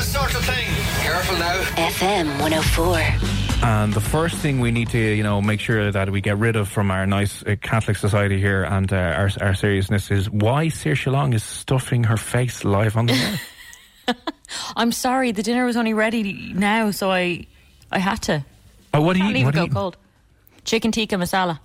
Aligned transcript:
This 0.00 0.12
sort 0.14 0.34
of 0.34 0.42
thing. 0.46 0.66
Careful 1.02 1.36
now. 1.36 1.60
FM 1.76 2.26
104. 2.40 3.68
And 3.68 3.92
the 3.92 4.00
first 4.00 4.36
thing 4.36 4.58
we 4.60 4.70
need 4.70 4.88
to, 4.90 4.98
you 4.98 5.22
know, 5.22 5.42
make 5.42 5.60
sure 5.60 5.92
that 5.92 6.08
we 6.08 6.22
get 6.22 6.38
rid 6.38 6.56
of 6.56 6.70
from 6.70 6.90
our 6.90 7.04
nice 7.06 7.42
uh, 7.42 7.56
Catholic 7.60 7.98
society 7.98 8.40
here 8.40 8.62
and 8.64 8.90
uh, 8.90 8.96
our, 8.96 9.30
our 9.42 9.54
seriousness 9.54 10.10
is 10.10 10.30
why 10.30 10.68
Saoirse 10.68 11.12
Long 11.12 11.34
is 11.34 11.42
stuffing 11.44 12.04
her 12.04 12.16
face 12.16 12.64
live 12.64 12.96
on 12.96 13.06
the 13.06 13.12
air. 14.08 14.14
I'm 14.76 14.90
sorry, 14.90 15.32
the 15.32 15.42
dinner 15.42 15.66
was 15.66 15.76
only 15.76 15.92
ready 15.92 16.50
now, 16.54 16.92
so 16.92 17.10
I 17.10 17.46
I 17.92 17.98
had 17.98 18.22
to. 18.22 18.42
Oh, 18.94 19.02
what 19.02 19.12
do 19.12 19.18
you 19.18 19.24
Can't 19.26 19.36
eat? 19.36 19.38
leave 19.40 19.44
What 19.46 19.54
it 19.54 19.58
go 19.58 19.62
you 19.64 19.66
eat? 19.70 19.74
cold. 19.74 19.96
Chicken 20.64 20.92
tikka 20.92 21.16
masala. 21.16 21.60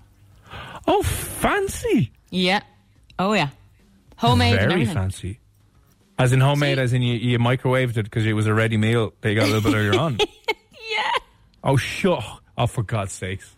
Oh, 0.86 1.04
fancy. 1.04 2.12
Yeah. 2.32 2.64
Oh 3.18 3.32
yeah. 3.32 3.50
Homemade 4.18 4.60
Very 4.60 4.74
everything. 4.74 4.94
fancy. 4.94 5.40
As 6.18 6.32
in 6.32 6.40
homemade, 6.40 6.78
See- 6.78 6.82
as 6.82 6.94
in 6.94 7.02
you, 7.02 7.16
you 7.16 7.40
microwaved 7.40 7.98
it 7.98 8.04
because 8.04 8.26
it 8.26 8.34
was 8.34 8.48
a 8.48 8.54
ready 8.54 8.78
meal 8.78 9.14
that 9.22 9.30
you 9.30 9.36
got 9.36 9.44
a 9.50 9.52
little 9.52 9.70
bit 9.72 9.78
earlier 9.78 10.00
on. 10.00 10.18
Yeah. 10.88 11.12
Oh, 11.64 11.78
shut. 11.78 12.24
Oh, 12.58 12.68
for 12.68 12.84
God's 12.84 13.12
sakes. 13.12 13.56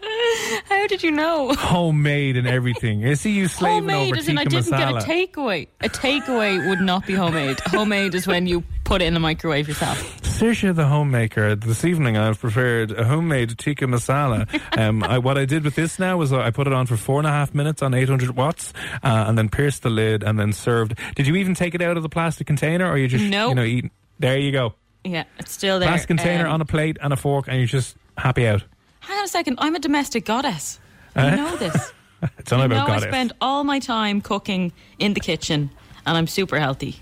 How 0.68 0.86
did 0.86 1.02
you 1.02 1.10
know? 1.10 1.52
Homemade 1.52 2.36
and 2.36 2.46
everything. 2.46 3.04
I 3.04 3.14
see 3.14 3.32
you 3.32 3.48
slaving 3.48 3.88
homemade 3.88 4.12
over 4.12 4.18
as 4.20 4.28
in 4.28 4.38
I 4.38 4.44
didn't 4.44 4.66
masala. 4.66 5.00
get 5.00 5.02
a 5.02 5.06
takeaway. 5.06 5.68
A 5.80 5.88
takeaway 5.88 6.68
would 6.68 6.80
not 6.80 7.04
be 7.04 7.14
homemade. 7.14 7.58
homemade 7.66 8.14
is 8.14 8.28
when 8.28 8.46
you 8.46 8.62
put 8.84 9.02
it 9.02 9.06
in 9.06 9.14
the 9.14 9.20
microwave 9.20 9.66
yourself. 9.66 10.17
Saoirse 10.38 10.72
the 10.74 10.86
homemaker. 10.86 11.56
This 11.56 11.84
evening 11.84 12.16
I've 12.16 12.38
prepared 12.38 12.92
a 12.92 13.04
homemade 13.04 13.58
tikka 13.58 13.86
masala. 13.86 14.46
Um, 14.78 15.02
I, 15.02 15.18
what 15.18 15.36
I 15.36 15.44
did 15.44 15.64
with 15.64 15.74
this 15.74 15.98
now 15.98 16.16
was 16.18 16.32
I 16.32 16.52
put 16.52 16.68
it 16.68 16.72
on 16.72 16.86
for 16.86 16.96
four 16.96 17.18
and 17.18 17.26
a 17.26 17.30
half 17.30 17.52
minutes 17.52 17.82
on 17.82 17.94
800 17.94 18.36
watts 18.36 18.72
uh, 19.02 19.24
and 19.26 19.36
then 19.36 19.48
pierced 19.48 19.82
the 19.82 19.90
lid 19.90 20.22
and 20.22 20.38
then 20.38 20.52
served. 20.52 20.94
Did 21.16 21.26
you 21.26 21.34
even 21.34 21.54
take 21.56 21.74
it 21.74 21.82
out 21.82 21.96
of 21.96 22.04
the 22.04 22.08
plastic 22.08 22.46
container 22.46 22.88
or 22.88 22.96
you 22.96 23.08
just, 23.08 23.24
No. 23.24 23.48
you 23.48 23.54
know, 23.56 23.64
eating? 23.64 23.90
There 24.20 24.38
you 24.38 24.52
go. 24.52 24.74
Yeah, 25.02 25.24
it's 25.40 25.50
still 25.50 25.80
there. 25.80 25.88
Plastic 25.88 26.06
container 26.08 26.46
Um, 26.46 26.52
on 26.54 26.60
a 26.60 26.64
plate 26.64 26.96
and 27.02 27.12
a 27.12 27.16
fork 27.16 27.48
and 27.48 27.56
you're 27.58 27.66
just 27.66 27.96
happy 28.16 28.46
out. 28.46 28.62
Hang 29.00 29.18
on 29.18 29.24
a 29.24 29.28
second. 29.28 29.58
I'm 29.60 29.74
a 29.74 29.80
domestic 29.80 30.24
goddess. 30.24 30.78
You 31.16 31.22
Eh? 31.22 31.34
know 31.34 31.56
this. 31.56 31.92
It's 32.38 32.52
only 32.52 32.64
you 32.64 32.68
know 32.68 32.76
about 32.76 32.88
I 32.90 32.94
goddess. 32.94 33.08
spend 33.10 33.32
all 33.40 33.64
my 33.64 33.80
time 33.80 34.20
cooking 34.20 34.72
in 35.00 35.14
the 35.14 35.20
kitchen, 35.20 35.70
and 36.06 36.16
I'm 36.16 36.26
super 36.28 36.58
healthy. 36.60 36.96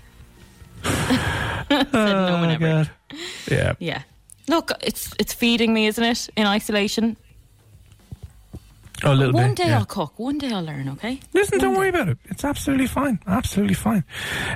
Said 1.91 1.93
no 1.93 2.33
one 2.39 2.49
Oh, 2.49 2.53
ever. 2.53 2.67
God. 2.67 2.91
Yeah. 3.49 3.73
Yeah. 3.79 4.01
Look, 4.47 4.71
it's 4.81 5.13
it's 5.19 5.33
feeding 5.33 5.73
me, 5.73 5.87
isn't 5.87 6.03
it? 6.03 6.29
In 6.37 6.45
isolation. 6.47 7.17
Oh, 9.03 9.13
a 9.13 9.13
little 9.13 9.33
One 9.33 9.49
bit. 9.49 9.57
day 9.57 9.67
yeah. 9.67 9.77
I'll 9.77 9.85
cook. 9.85 10.17
One 10.17 10.39
day 10.39 10.51
I'll 10.51 10.63
learn. 10.63 10.89
Okay. 10.89 11.19
Listen, 11.31 11.59
don't 11.59 11.77
worry 11.77 11.89
about 11.89 12.09
it. 12.09 12.17
It's 12.25 12.43
absolutely 12.43 12.87
fine. 12.87 13.19
Absolutely 13.27 13.75
fine. 13.75 14.03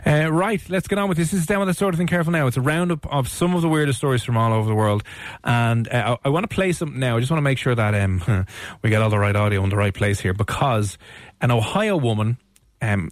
Uh, 0.04 0.32
right, 0.32 0.60
let's 0.68 0.88
get 0.88 0.98
on 0.98 1.10
with 1.10 1.20
this. 1.20 1.30
This 1.30 1.42
is 1.42 1.46
down 1.46 1.60
with 1.60 1.68
the 1.68 1.76
sort 1.76 1.94
of 1.94 2.00
thing. 2.00 2.08
Careful 2.08 2.32
now. 2.32 2.48
It's 2.48 2.58
a 2.58 2.62
roundup 2.62 3.06
of 3.14 3.28
some 3.28 3.54
of 3.54 3.62
the 3.62 3.70
weirdest 3.70 4.00
stories 4.00 4.24
from 4.24 4.38
all 4.38 4.52
over 4.52 4.68
the 4.68 4.74
world, 4.74 5.04
and 5.44 5.88
uh, 5.90 6.18
I, 6.24 6.28
I 6.28 6.32
want 6.32 6.44
to 6.50 6.56
play 6.56 6.72
something 6.72 7.00
now. 7.00 7.18
I 7.18 7.20
just 7.20 7.30
want 7.30 7.38
to 7.38 7.44
make 7.44 7.60
sure 7.60 7.76
that 7.76 7.94
um, 7.94 8.48
we 8.82 8.90
get 8.90 9.04
all 9.04 9.12
the 9.12 9.20
right 9.20 9.36
audio 9.36 9.64
in 9.64 9.70
the 9.70 9.78
right 9.78 9.94
place 9.94 10.20
here 10.20 10.34
because 10.34 10.98
an 11.42 11.52
Ohio 11.52 11.96
woman. 11.98 12.38
Um, 12.82 13.12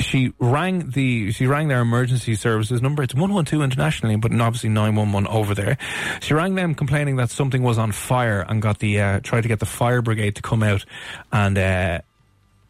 she 0.00 0.32
rang 0.38 0.90
the 0.90 1.30
she 1.32 1.46
rang 1.46 1.68
their 1.68 1.80
emergency 1.80 2.34
services 2.34 2.82
number. 2.82 3.02
It's 3.02 3.14
one 3.14 3.32
one 3.32 3.44
two 3.44 3.62
internationally, 3.62 4.16
but 4.16 4.32
obviously 4.32 4.70
nine 4.70 4.94
one 4.94 5.12
one 5.12 5.26
over 5.26 5.54
there. 5.54 5.78
She 6.20 6.34
rang 6.34 6.54
them 6.54 6.74
complaining 6.74 7.16
that 7.16 7.30
something 7.30 7.62
was 7.62 7.78
on 7.78 7.92
fire 7.92 8.40
and 8.40 8.60
got 8.60 8.78
the 8.78 9.00
uh, 9.00 9.20
tried 9.20 9.42
to 9.42 9.48
get 9.48 9.60
the 9.60 9.66
fire 9.66 10.02
brigade 10.02 10.36
to 10.36 10.42
come 10.42 10.62
out 10.62 10.84
and 11.32 11.56
uh, 11.56 12.00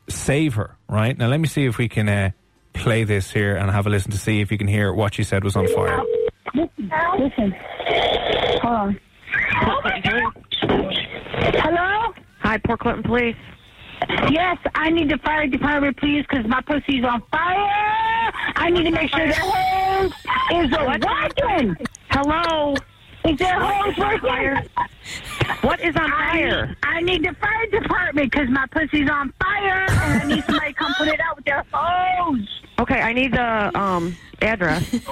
save 0.09 0.55
her. 0.55 0.77
Right 0.89 1.17
now, 1.17 1.29
let 1.29 1.41
me 1.41 1.49
see 1.49 1.65
if 1.65 1.79
we 1.79 1.89
can 1.89 2.09
uh, 2.09 2.31
play 2.73 3.05
this 3.05 3.31
here 3.31 3.57
and 3.57 3.71
have 3.71 3.87
a 3.87 3.91
listen 3.91 4.11
to 4.11 4.19
see 4.19 4.41
if 4.41 4.51
you 4.51 4.59
can 4.59 4.69
hear 4.69 4.93
what 4.93 5.15
she 5.15 5.23
said 5.23 5.45
was 5.45 5.57
on 5.57 5.67
fire. 5.69 6.03
Listen. 6.55 7.55
Hold 8.63 8.65
on. 8.65 9.01
Hello? 11.55 12.13
Hi, 12.41 12.59
Port 12.59 12.81
Clinton 12.81 13.05
Police. 13.05 13.37
Yes, 14.31 14.59
I 14.75 14.91
need 14.91 15.11
the 15.11 15.19
fire 15.19 15.47
department, 15.47 15.97
please, 15.97 16.25
because 16.29 16.47
my 16.47 16.61
pussy's 16.63 17.05
on 17.05 17.23
fire. 17.31 18.33
I 18.57 18.71
need 18.71 18.85
to 18.85 18.91
make 18.91 19.11
sure 19.11 19.27
the 19.27 19.35
hose 19.35 20.13
is 20.53 20.71
working. 20.71 21.77
Hello. 22.11 22.75
Is 23.25 23.39
the 23.39 23.47
hose 23.47 23.97
working? 23.99 24.69
What 25.63 25.81
is 25.81 25.95
on 25.97 26.11
I 26.13 26.33
fire? 26.33 26.67
need, 26.67 26.77
I 26.83 27.01
need 27.03 27.25
the 27.25 27.35
fire 27.35 27.67
department 27.67 28.31
because 28.33 28.49
my 28.49 28.67
pussy's 28.71 29.11
on 29.11 29.33
fire, 29.43 29.87
and 29.89 30.23
I 30.23 30.25
need 30.25 30.45
somebody 30.45 30.73
to 30.73 30.79
come 30.79 30.95
put 30.97 31.09
it 31.09 31.21
out 31.21 31.37
with 31.37 31.45
their 31.45 31.65
hose. 31.73 32.63
Okay, 32.79 33.01
I 33.01 33.13
need 33.13 33.33
the 33.35 33.79
um 33.79 34.17
address. 34.41 34.95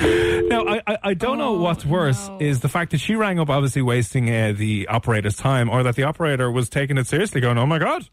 Now, 0.50 0.66
I, 0.66 0.82
I, 0.84 0.98
I 1.04 1.14
don't 1.14 1.38
know 1.38 1.52
what's 1.52 1.84
worse 1.84 2.28
is 2.40 2.58
the 2.58 2.68
fact 2.68 2.90
that 2.90 2.98
she 2.98 3.14
rang 3.14 3.38
up, 3.38 3.48
obviously 3.48 3.82
wasting 3.82 4.28
uh, 4.34 4.52
the 4.56 4.88
operator's 4.88 5.36
time, 5.36 5.70
or 5.70 5.84
that 5.84 5.94
the 5.94 6.02
operator 6.02 6.50
was 6.50 6.68
taking 6.68 6.98
it 6.98 7.06
seriously, 7.06 7.40
going, 7.40 7.56
"Oh 7.56 7.66
my 7.66 7.78
god, 7.78 8.08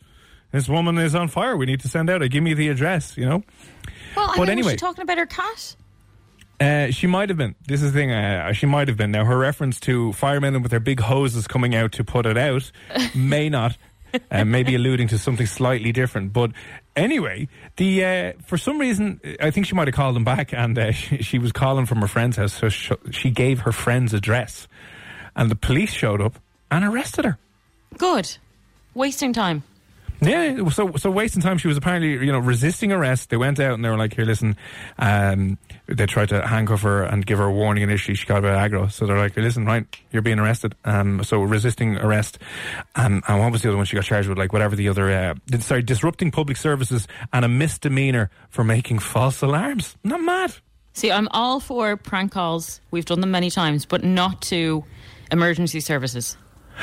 this 0.51 0.69
woman 0.69 0.99
is 0.99 1.15
on 1.15 1.29
fire. 1.29 1.57
We 1.57 1.65
need 1.65 1.79
to 1.79 1.87
send 1.89 2.11
out. 2.11 2.21
a 2.21 2.29
Give 2.29 2.43
me 2.43 2.53
the 2.53 2.69
address." 2.69 3.17
You 3.17 3.25
know. 3.25 3.43
Well, 4.15 4.29
I 4.29 4.33
But 4.37 4.41
mean, 4.41 4.49
anyway. 4.49 4.65
was 4.65 4.71
she 4.73 4.77
talking 4.77 5.01
about 5.01 5.17
her 5.17 5.25
cat? 5.25 5.75
Uh, 6.59 6.91
she 6.91 7.07
might 7.07 7.29
have 7.29 7.37
been. 7.39 7.55
This 7.67 7.81
is 7.81 7.91
the 7.93 7.99
thing. 7.99 8.11
Uh, 8.11 8.51
she 8.53 8.67
might 8.67 8.87
have 8.87 8.97
been. 8.97 9.11
Now, 9.11 9.25
her 9.25 9.37
reference 9.37 9.79
to 9.81 10.13
firemen 10.13 10.61
with 10.61 10.69
their 10.71 10.79
big 10.79 10.99
hoses 10.99 11.47
coming 11.47 11.73
out 11.73 11.91
to 11.93 12.03
put 12.03 12.25
it 12.27 12.37
out 12.37 12.71
may 13.15 13.49
not. 13.49 13.77
Uh, 14.31 14.45
maybe 14.45 14.73
alluding 14.73 15.07
to 15.09 15.17
something 15.17 15.45
slightly 15.45 15.91
different, 15.91 16.31
but 16.33 16.51
anyway, 16.97 17.47
the 17.77 18.03
uh, 18.03 18.33
for 18.45 18.57
some 18.57 18.79
reason, 18.79 19.21
I 19.39 19.51
think 19.51 19.65
she 19.67 19.75
might 19.75 19.87
have 19.87 19.95
called 19.95 20.17
him 20.17 20.25
back, 20.25 20.53
and 20.53 20.77
uh, 20.77 20.91
she, 20.91 21.23
she 21.23 21.39
was 21.39 21.51
calling 21.51 21.85
from 21.85 21.99
her 22.01 22.07
friend's 22.07 22.35
house, 22.35 22.53
so 22.53 22.67
sh- 22.67 22.91
she 23.11 23.29
gave 23.29 23.61
her 23.61 23.71
friend's 23.71 24.13
address, 24.13 24.67
and 25.35 25.49
the 25.49 25.55
police 25.55 25.91
showed 25.93 26.21
up 26.21 26.39
and 26.69 26.83
arrested 26.83 27.23
her. 27.23 27.37
Good. 27.97 28.37
Wasting 28.93 29.31
time. 29.31 29.63
Yeah, 30.19 30.67
so 30.69 30.93
so 30.97 31.11
wasting 31.11 31.41
time. 31.41 31.57
She 31.57 31.67
was 31.67 31.77
apparently 31.77 32.13
you 32.25 32.31
know 32.31 32.39
resisting 32.39 32.91
arrest. 32.91 33.29
They 33.29 33.37
went 33.37 33.59
out 33.59 33.73
and 33.73 33.85
they 33.85 33.89
were 33.89 33.97
like, 33.97 34.15
"Here, 34.15 34.25
listen." 34.25 34.55
Um, 34.97 35.57
they 35.85 36.05
tried 36.05 36.29
to 36.29 36.45
handcuff 36.45 36.81
her 36.81 37.03
and 37.03 37.25
give 37.25 37.37
her 37.37 37.45
a 37.45 37.51
warning 37.51 37.83
initially. 37.83 38.15
She 38.15 38.25
got 38.25 38.39
a 38.39 38.41
bit 38.41 38.51
aggro, 38.51 38.91
so 38.91 39.05
they're 39.05 39.17
like, 39.17 39.35
"Here, 39.35 39.43
"Listen, 39.43 39.65
right, 39.65 39.85
you're 40.11 40.23
being 40.23 40.39
arrested." 40.39 40.75
Um, 40.85 41.23
so 41.23 41.41
resisting 41.41 41.97
arrest. 41.97 42.39
Um, 42.95 43.21
and 43.27 43.39
what 43.39 43.51
was 43.51 43.61
the 43.61 43.69
other 43.69 43.77
one 43.77 43.85
she 43.85 43.95
got 43.95 44.05
charged 44.05 44.27
with? 44.27 44.37
Like 44.37 44.53
whatever 44.53 44.75
the 44.75 44.89
other. 44.89 45.11
Uh, 45.11 45.59
sorry, 45.59 45.83
disrupting 45.83 46.31
public 46.31 46.57
services 46.57 47.07
and 47.31 47.45
a 47.45 47.49
misdemeanor 47.49 48.31
for 48.49 48.63
making 48.63 48.99
false 48.99 49.41
alarms. 49.41 49.97
Not 50.03 50.21
mad. 50.21 50.55
See, 50.93 51.11
I'm 51.11 51.27
all 51.29 51.59
for 51.59 51.95
prank 51.95 52.31
calls. 52.31 52.81
We've 52.89 53.05
done 53.05 53.21
them 53.21 53.29
many 53.29 53.51
times, 53.51 53.85
but 53.85 54.03
not 54.03 54.41
to 54.43 54.83
emergency 55.31 55.79
services. 55.79 56.37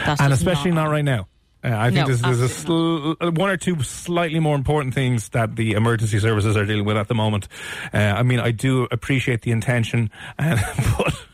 That's 0.07 0.21
and 0.21 0.33
especially 0.33 0.71
not, 0.71 0.89
right 0.89 1.05
now. 1.05 1.27
Uh, 1.65 1.69
I 1.75 1.91
think 1.91 1.95
No, 1.95 2.07
there's, 2.07 2.21
there's 2.21 2.41
a 2.41 2.49
sl- 2.49 3.13
one 3.21 3.49
or 3.49 3.57
two 3.57 3.83
slightly 3.83 4.39
more 4.39 4.55
important 4.55 4.93
things 4.95 5.31
that 5.31 5.57
the 5.57 5.73
emergency 5.73 6.19
services 6.19 6.57
are 6.57 6.67
dealing 6.67 6.85
with 6.85 6.97
at 6.99 7.09
the 7.09 7.15
moment. 7.15 7.49
Uh, 7.93 7.99
I 7.99 8.23
mean, 8.23 8.39
I 8.39 8.51
do 8.51 8.87
appreciate 8.91 9.43
the 9.43 9.51
intention, 9.51 10.11
uh, 10.39 10.57
but 10.99 11.27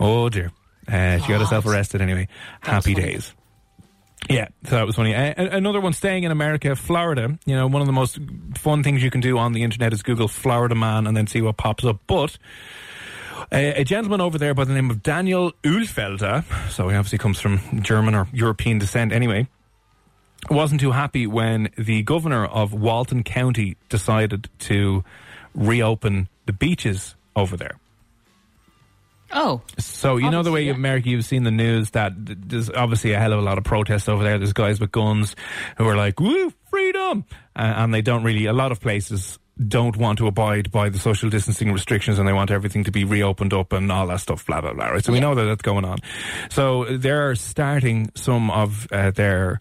oh 0.00 0.28
dear, 0.28 0.50
uh, 0.88 1.18
she 1.18 1.28
got 1.28 1.40
herself 1.40 1.64
arrested 1.66 2.00
anyway. 2.00 2.26
Happy 2.60 2.94
days. 2.94 3.34
Yeah, 4.28 4.48
so 4.64 4.76
that 4.76 4.86
was 4.86 4.96
funny. 4.96 5.14
Uh, 5.14 5.34
another 5.36 5.80
one 5.80 5.92
staying 5.92 6.24
in 6.24 6.30
America, 6.30 6.76
Florida. 6.76 7.38
You 7.44 7.56
know, 7.56 7.66
one 7.66 7.82
of 7.82 7.86
the 7.86 7.92
most 7.92 8.18
fun 8.56 8.82
things 8.82 9.02
you 9.02 9.10
can 9.10 9.20
do 9.20 9.36
on 9.38 9.52
the 9.52 9.62
internet 9.62 9.92
is 9.92 10.02
Google 10.02 10.28
Florida 10.28 10.74
man 10.74 11.06
and 11.06 11.16
then 11.16 11.26
see 11.26 11.42
what 11.42 11.56
pops 11.56 11.84
up. 11.84 12.00
But 12.06 12.38
a, 13.52 13.80
a 13.80 13.84
gentleman 13.84 14.20
over 14.20 14.38
there 14.38 14.54
by 14.54 14.64
the 14.64 14.72
name 14.72 14.90
of 14.90 15.02
Daniel 15.02 15.52
Uhlfelder, 15.62 16.44
so 16.70 16.88
he 16.88 16.96
obviously 16.96 17.18
comes 17.18 17.40
from 17.40 17.82
German 17.82 18.14
or 18.14 18.26
European 18.32 18.78
descent 18.78 19.12
anyway, 19.12 19.46
wasn't 20.50 20.80
too 20.80 20.90
happy 20.92 21.26
when 21.26 21.70
the 21.76 22.02
governor 22.02 22.44
of 22.44 22.72
Walton 22.72 23.22
County 23.22 23.76
decided 23.88 24.48
to 24.60 25.04
reopen 25.54 26.28
the 26.46 26.52
beaches 26.52 27.14
over 27.36 27.56
there. 27.56 27.78
Oh, 29.34 29.62
So 29.78 30.18
you 30.18 30.30
know 30.30 30.42
the 30.42 30.52
way 30.52 30.64
yeah. 30.64 30.74
America, 30.74 31.08
you've 31.08 31.24
seen 31.24 31.44
the 31.44 31.50
news 31.50 31.90
that 31.92 32.12
there's 32.16 32.68
obviously 32.68 33.12
a 33.12 33.18
hell 33.18 33.32
of 33.32 33.38
a 33.38 33.42
lot 33.42 33.56
of 33.56 33.64
protests 33.64 34.08
over 34.08 34.22
there. 34.22 34.36
There's 34.36 34.52
guys 34.52 34.78
with 34.78 34.92
guns 34.92 35.36
who 35.78 35.88
are 35.88 35.96
like, 35.96 36.20
"Woo, 36.20 36.52
freedom!" 36.68 37.24
Uh, 37.56 37.72
and 37.76 37.94
they 37.94 38.02
don't 38.02 38.24
really. 38.24 38.44
A 38.44 38.52
lot 38.52 38.72
of 38.72 38.80
places 38.80 39.38
don't 39.68 39.96
want 39.96 40.18
to 40.18 40.26
abide 40.26 40.70
by 40.70 40.88
the 40.88 40.98
social 40.98 41.28
distancing 41.30 41.72
restrictions, 41.72 42.18
and 42.18 42.26
they 42.26 42.32
want 42.32 42.50
everything 42.50 42.84
to 42.84 42.90
be 42.90 43.04
reopened 43.04 43.52
up 43.52 43.72
and 43.72 43.90
all 43.92 44.06
that 44.06 44.20
stuff. 44.20 44.46
Blah 44.46 44.60
blah 44.60 44.72
blah. 44.72 44.88
Right. 44.88 45.04
So 45.04 45.12
we 45.12 45.20
know 45.20 45.34
that 45.34 45.44
that's 45.44 45.62
going 45.62 45.84
on. 45.84 45.98
So 46.50 46.84
they're 46.96 47.34
starting 47.34 48.10
some 48.14 48.50
of 48.50 48.90
uh, 48.90 49.10
their 49.10 49.60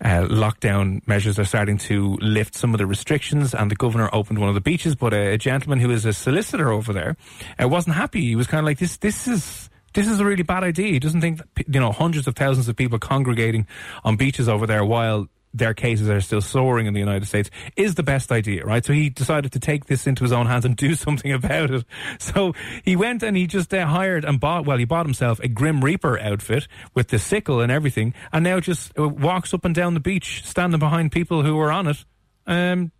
uh, 0.00 0.26
lockdown 0.28 1.06
measures 1.06 1.38
are 1.38 1.44
starting 1.44 1.78
to 1.78 2.16
lift 2.20 2.54
some 2.54 2.74
of 2.74 2.78
the 2.78 2.86
restrictions, 2.86 3.54
and 3.54 3.70
the 3.70 3.76
governor 3.76 4.10
opened 4.12 4.38
one 4.38 4.48
of 4.48 4.54
the 4.54 4.60
beaches. 4.60 4.94
But 4.94 5.14
a, 5.14 5.34
a 5.34 5.38
gentleman 5.38 5.80
who 5.80 5.90
is 5.90 6.04
a 6.04 6.12
solicitor 6.12 6.70
over 6.70 6.92
there 6.92 7.16
uh, 7.62 7.68
wasn't 7.68 7.96
happy. 7.96 8.20
He 8.20 8.36
was 8.36 8.46
kind 8.46 8.60
of 8.60 8.66
like, 8.66 8.78
"This, 8.78 8.96
this 8.98 9.26
is." 9.26 9.70
This 9.94 10.08
is 10.08 10.18
a 10.18 10.24
really 10.24 10.42
bad 10.42 10.64
idea. 10.64 10.88
He 10.88 10.98
doesn't 10.98 11.20
think 11.20 11.38
that, 11.38 11.72
you 11.72 11.78
know 11.78 11.92
hundreds 11.92 12.26
of 12.26 12.34
thousands 12.34 12.68
of 12.68 12.74
people 12.74 12.98
congregating 12.98 13.64
on 14.02 14.16
beaches 14.16 14.48
over 14.48 14.66
there 14.66 14.84
while 14.84 15.28
their 15.54 15.72
cases 15.72 16.10
are 16.10 16.20
still 16.20 16.40
soaring 16.40 16.86
in 16.86 16.92
the 16.92 17.00
United 17.00 17.26
States 17.26 17.48
is 17.76 17.94
the 17.94 18.02
best 18.02 18.32
idea, 18.32 18.64
right? 18.64 18.84
So 18.84 18.92
he 18.92 19.08
decided 19.08 19.52
to 19.52 19.60
take 19.60 19.86
this 19.86 20.06
into 20.06 20.24
his 20.24 20.32
own 20.32 20.46
hands 20.46 20.64
and 20.64 20.76
do 20.76 20.94
something 20.96 21.32
about 21.32 21.70
it. 21.70 21.84
So 22.18 22.54
he 22.84 22.96
went 22.96 23.22
and 23.22 23.36
he 23.36 23.46
just 23.46 23.72
uh, 23.72 23.86
hired 23.86 24.24
and 24.24 24.40
bought, 24.40 24.66
well, 24.66 24.76
he 24.76 24.84
bought 24.84 25.06
himself 25.06 25.38
a 25.40 25.48
Grim 25.48 25.82
Reaper 25.82 26.18
outfit 26.18 26.66
with 26.92 27.08
the 27.08 27.18
sickle 27.18 27.60
and 27.60 27.70
everything, 27.70 28.12
and 28.32 28.42
now 28.44 28.58
just 28.58 28.98
uh, 28.98 29.08
walks 29.08 29.54
up 29.54 29.64
and 29.64 29.74
down 29.74 29.94
the 29.94 30.00
beach, 30.00 30.42
standing 30.44 30.80
behind 30.80 31.12
people 31.12 31.42
who 31.42 31.58
are 31.60 31.70
on 31.70 31.86
it, 31.86 32.04
um, 32.46 32.90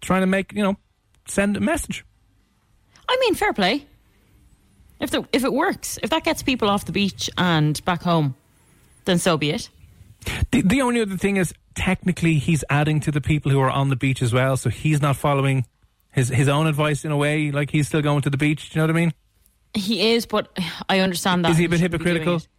trying 0.00 0.22
to 0.22 0.26
make, 0.26 0.52
you 0.54 0.62
know, 0.62 0.76
send 1.26 1.56
a 1.56 1.60
message. 1.60 2.04
I 3.08 3.16
mean, 3.20 3.34
fair 3.34 3.52
play. 3.52 3.86
If 5.00 5.10
the, 5.10 5.28
if 5.32 5.44
it 5.44 5.52
works, 5.52 5.98
if 6.02 6.10
that 6.10 6.24
gets 6.24 6.42
people 6.42 6.68
off 6.68 6.86
the 6.86 6.92
beach 6.92 7.30
and 7.36 7.82
back 7.84 8.02
home, 8.02 8.34
then 9.04 9.18
so 9.18 9.36
be 9.36 9.50
it. 9.50 9.68
The, 10.50 10.62
the 10.62 10.82
only 10.82 11.00
other 11.00 11.16
thing 11.16 11.36
is, 11.36 11.54
technically, 11.74 12.34
he's 12.38 12.64
adding 12.68 13.00
to 13.00 13.10
the 13.10 13.20
people 13.20 13.50
who 13.52 13.60
are 13.60 13.70
on 13.70 13.88
the 13.88 13.96
beach 13.96 14.22
as 14.22 14.32
well, 14.32 14.56
so 14.56 14.68
he's 14.70 15.00
not 15.00 15.16
following 15.16 15.66
his 16.12 16.28
his 16.28 16.48
own 16.48 16.66
advice 16.66 17.04
in 17.04 17.12
a 17.12 17.16
way. 17.16 17.50
Like 17.50 17.70
he's 17.70 17.86
still 17.88 18.02
going 18.02 18.22
to 18.22 18.30
the 18.30 18.36
beach. 18.36 18.70
Do 18.70 18.78
you 18.78 18.86
know 18.86 18.92
what 18.92 18.96
I 18.96 19.00
mean? 19.00 19.14
He 19.74 20.12
is, 20.12 20.26
but 20.26 20.56
I 20.88 21.00
understand 21.00 21.44
that. 21.44 21.52
Is 21.52 21.58
he 21.58 21.64
a 21.66 21.68
bit 21.68 21.78
shouldn't 21.80 22.02
be 22.02 22.08
doing 22.08 22.16
hypocritical? 22.16 22.50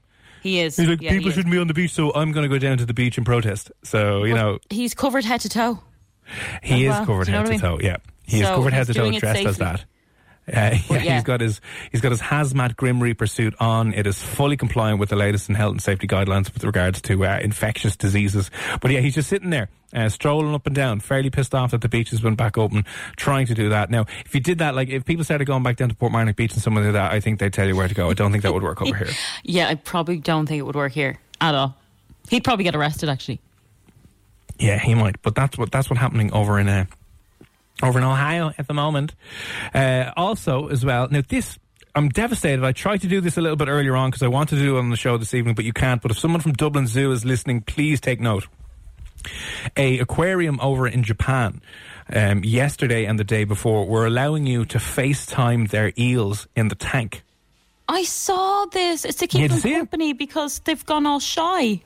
He 0.41 0.59
is. 0.61 0.77
He's 0.77 0.87
like, 0.87 1.01
Yeah, 1.01 1.11
people 1.11 1.29
is. 1.29 1.35
shouldn't 1.35 1.51
be 1.51 1.57
on 1.57 1.67
the 1.67 1.73
beach, 1.73 1.91
so 1.91 2.13
I'm 2.13 2.31
going 2.31 2.49
to 2.49 2.55
go 2.55 2.59
down 2.59 2.77
to 2.77 2.85
the 2.85 2.93
beach 2.93 3.17
and 3.17 3.25
protest. 3.25 3.71
So 3.83 4.23
you 4.23 4.33
know, 4.33 4.59
He's 4.69 4.93
covered 4.93 5.25
head 5.25 5.41
to 5.41 5.49
toe. 5.49 5.79
he 6.63 6.85
is 6.85 6.91
well, 6.91 7.05
covered 7.05 7.27
you 7.27 7.33
know 7.33 7.43
head 7.43 7.51
to 7.53 7.59
toe. 7.59 7.79
Yeah, 7.81 7.97
he 8.23 8.41
is 8.41 8.47
covered 8.47 8.73
head 8.73 8.87
to 8.87 8.93
toe, 8.93 9.11
dressed 9.11 9.45
as 9.45 9.57
that. 9.57 9.85
Uh, 10.49 10.77
yeah, 10.89 11.01
yeah. 11.01 11.15
he's 11.15 11.23
got 11.23 11.41
his 11.41 11.61
he's 11.91 12.01
got 12.01 12.11
his 12.11 12.21
hazmat 12.21 12.75
Grim 12.75 13.01
Reaper 13.01 13.27
suit 13.27 13.55
on. 13.59 13.93
It 13.93 14.07
is 14.07 14.21
fully 14.21 14.57
compliant 14.57 14.99
with 14.99 15.09
the 15.09 15.15
latest 15.15 15.49
in 15.49 15.55
health 15.55 15.71
and 15.71 15.81
safety 15.81 16.07
guidelines 16.07 16.53
with 16.53 16.63
regards 16.63 17.01
to 17.03 17.25
uh, 17.25 17.39
infectious 17.41 17.95
diseases. 17.95 18.51
But 18.81 18.91
yeah, 18.91 18.99
he's 18.99 19.15
just 19.15 19.29
sitting 19.29 19.49
there, 19.49 19.69
uh, 19.93 20.09
strolling 20.09 20.53
up 20.53 20.65
and 20.65 20.75
down, 20.75 20.99
fairly 20.99 21.29
pissed 21.29 21.55
off 21.55 21.71
that 21.71 21.81
the 21.81 21.89
beach 21.89 22.09
has 22.11 22.21
been 22.21 22.35
back 22.35 22.57
open, 22.57 22.85
trying 23.15 23.47
to 23.47 23.53
do 23.53 23.69
that. 23.69 23.89
Now, 23.89 24.05
if 24.25 24.33
you 24.33 24.41
did 24.41 24.59
that, 24.59 24.75
like 24.75 24.89
if 24.89 25.05
people 25.05 25.23
started 25.23 25.45
going 25.45 25.63
back 25.63 25.77
down 25.77 25.89
to 25.89 25.95
Portmarnock 25.95 26.35
Beach 26.35 26.53
and 26.53 26.61
something 26.61 26.83
like 26.83 26.93
that, 26.93 27.11
I 27.11 27.19
think 27.19 27.39
they'd 27.39 27.53
tell 27.53 27.67
you 27.67 27.75
where 27.75 27.87
to 27.87 27.95
go. 27.95 28.09
I 28.09 28.13
don't 28.13 28.31
think 28.31 28.43
that 28.43 28.53
would 28.53 28.63
work 28.63 28.81
over 28.81 28.95
here. 28.95 29.09
Yeah, 29.43 29.69
I 29.69 29.75
probably 29.75 30.17
don't 30.17 30.45
think 30.45 30.59
it 30.59 30.63
would 30.63 30.75
work 30.75 30.91
here 30.91 31.19
at 31.41 31.55
all. 31.55 31.75
He'd 32.29 32.43
probably 32.43 32.63
get 32.63 32.75
arrested, 32.75 33.09
actually. 33.09 33.41
Yeah, 34.59 34.77
he 34.77 34.93
might. 34.93 35.21
But 35.21 35.35
that's 35.35 35.57
what 35.57 35.71
that's 35.71 35.89
what 35.89 35.97
happening 35.97 36.31
over 36.33 36.59
in 36.59 36.67
uh, 36.67 36.85
over 37.81 37.99
in 37.99 38.05
Ohio 38.05 38.51
at 38.57 38.67
the 38.67 38.73
moment. 38.73 39.15
Uh, 39.73 40.11
also, 40.17 40.67
as 40.67 40.85
well. 40.85 41.07
Now, 41.09 41.21
this 41.27 41.57
I'm 41.95 42.09
devastated. 42.09 42.63
I 42.63 42.71
tried 42.71 43.01
to 43.01 43.07
do 43.07 43.19
this 43.19 43.37
a 43.37 43.41
little 43.41 43.57
bit 43.57 43.67
earlier 43.67 43.95
on 43.95 44.09
because 44.09 44.23
I 44.23 44.27
wanted 44.27 44.57
to 44.57 44.61
do 44.61 44.77
it 44.77 44.79
on 44.79 44.89
the 44.89 44.95
show 44.95 45.17
this 45.17 45.33
evening, 45.33 45.55
but 45.55 45.65
you 45.65 45.73
can't. 45.73 46.01
But 46.01 46.11
if 46.11 46.19
someone 46.19 46.41
from 46.41 46.53
Dublin 46.53 46.87
Zoo 46.87 47.11
is 47.11 47.25
listening, 47.25 47.61
please 47.61 47.99
take 47.99 48.19
note. 48.19 48.47
A 49.75 49.99
aquarium 49.99 50.59
over 50.61 50.87
in 50.87 51.03
Japan. 51.03 51.61
Um, 52.11 52.43
yesterday 52.43 53.05
and 53.05 53.19
the 53.19 53.23
day 53.23 53.43
before 53.43 53.85
were 53.85 54.05
allowing 54.05 54.47
you 54.47 54.65
to 54.65 54.77
FaceTime 54.77 55.69
their 55.69 55.91
eels 55.97 56.47
in 56.55 56.69
the 56.69 56.75
tank. 56.75 57.23
I 57.87 58.03
saw 58.03 58.65
this. 58.65 59.03
It's 59.03 59.17
to 59.19 59.27
keep 59.27 59.49
them 59.49 59.59
see 59.59 59.73
it? 59.73 59.77
company 59.77 60.13
because 60.13 60.59
they've 60.59 60.85
gone 60.85 61.05
all 61.05 61.19
shy. 61.19 61.81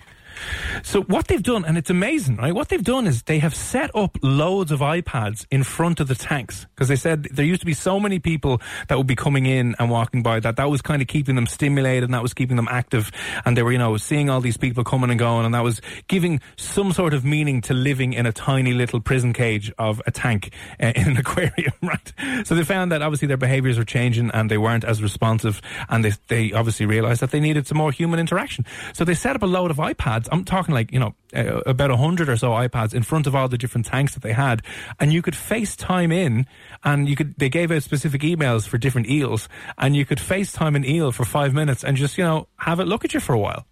So 0.84 1.02
what 1.04 1.28
they've 1.28 1.44
done, 1.44 1.66
and 1.66 1.78
it's 1.78 1.90
amazing, 1.90 2.38
right? 2.38 2.54
What 2.54 2.70
they've 2.70 2.84
done 2.84 3.08
is 3.08 3.24
they 3.24 3.40
have 3.40 3.56
set 3.56 3.96
up 3.96 4.18
loads 4.22 4.72
of 4.72 4.80
iPads 4.80 5.46
in 5.52 5.64
front 5.64 6.00
of 6.00 6.08
the 6.08 6.16
tanks 6.16 6.66
because 6.76 6.88
they 6.88 6.96
said 6.96 7.24
there 7.26 7.46
used 7.46 7.62
to 7.62 7.66
be 7.66 7.74
so 7.74 8.00
many 8.00 8.20
people 8.20 8.62
that 8.88 8.98
would 8.98 9.08
be 9.08 9.16
coming 9.16 9.46
in 9.46 9.76
and 9.80 9.90
walking 9.90 10.24
by 10.24 10.40
that 10.40 10.56
that 10.58 10.70
was 10.70 10.82
kind 10.82 11.02
of 11.02 11.08
keeping 11.08 11.36
them 11.36 11.46
stimulated 11.46 12.04
and 12.04 12.14
that 12.14 12.22
was 12.22 12.34
keeping 12.34 12.56
them 12.56 12.68
active, 12.70 13.12
and 13.46 13.58
they 13.58 13.64
were 13.64 13.72
you 13.72 13.78
know 13.78 13.98
seeing 13.98 14.30
all 14.30 14.42
these 14.42 14.58
people 14.58 14.84
coming 14.84 15.10
and 15.10 15.20
going, 15.20 15.46
and 15.46 15.54
that 15.54 15.64
was 15.64 15.82
giving 16.08 16.42
some 16.58 16.92
sort 16.92 17.14
of 17.14 17.24
meaning 17.24 17.62
to 17.62 17.74
living 17.74 18.14
in 18.14 18.26
a 18.26 18.32
tiny 18.32 18.74
little 18.74 19.00
prison 19.00 19.34
cage 19.34 19.72
of 19.78 20.02
a 20.06 20.12
tank 20.12 20.54
uh, 20.82 20.94
in 20.96 21.10
an 21.10 21.18
aquarium, 21.18 21.74
right? 21.82 22.14
So 22.46 22.56
they 22.56 22.64
found 22.64 22.92
that 22.92 23.02
obviously 23.02 23.28
their 23.28 23.38
behaviours 23.38 23.78
were 23.78 23.86
changing 23.86 24.32
and 24.32 24.50
they 24.50 24.58
weren't 24.58 24.84
as 24.84 25.02
responsive, 25.02 25.62
and 25.90 26.04
they 26.04 26.14
they 26.28 26.54
obviously 26.54 26.86
realised 26.86 27.22
that 27.22 27.32
they 27.32 27.40
needed 27.40 27.68
some 27.68 27.78
more 27.78 27.92
human 27.92 28.20
interaction. 28.20 28.66
So 28.94 29.04
they 29.04 29.14
set 29.14 29.36
up 29.36 29.44
a 29.44 29.48
load 29.48 29.72
of 29.72 29.78
iPads. 29.78 30.23
I'm 30.32 30.44
talking 30.46 30.74
like 30.74 30.92
you 30.92 31.00
know 31.00 31.16
uh, 31.36 31.62
about 31.66 31.92
a 31.92 31.98
hundred 31.98 32.30
or 32.30 32.38
so 32.38 32.52
iPads 32.52 32.94
in 32.94 33.04
front 33.04 33.28
of 33.28 33.36
all 33.36 33.48
the 33.48 33.58
different 33.58 33.86
tanks 33.86 34.14
that 34.14 34.24
they 34.24 34.34
had, 34.34 34.62
and 35.00 35.12
you 35.12 35.22
could 35.22 35.34
FaceTime 35.34 36.14
in, 36.14 36.46
and 36.84 37.08
you 37.08 37.16
could 37.16 37.36
they 37.38 37.50
gave 37.50 37.72
out 37.72 37.84
specific 37.84 38.22
emails 38.22 38.68
for 38.68 38.78
different 38.78 39.10
eels, 39.10 39.50
and 39.78 39.96
you 39.96 40.06
could 40.06 40.20
FaceTime 40.20 40.76
an 40.76 40.86
eel 40.86 41.12
for 41.12 41.26
five 41.26 41.54
minutes 41.54 41.84
and 41.84 41.98
just 41.98 42.18
you 42.18 42.24
know 42.24 42.48
have 42.58 42.80
it 42.80 42.86
look 42.86 43.06
at 43.06 43.14
you 43.14 43.20
for 43.20 43.34
a 43.34 43.40
while. 43.40 43.66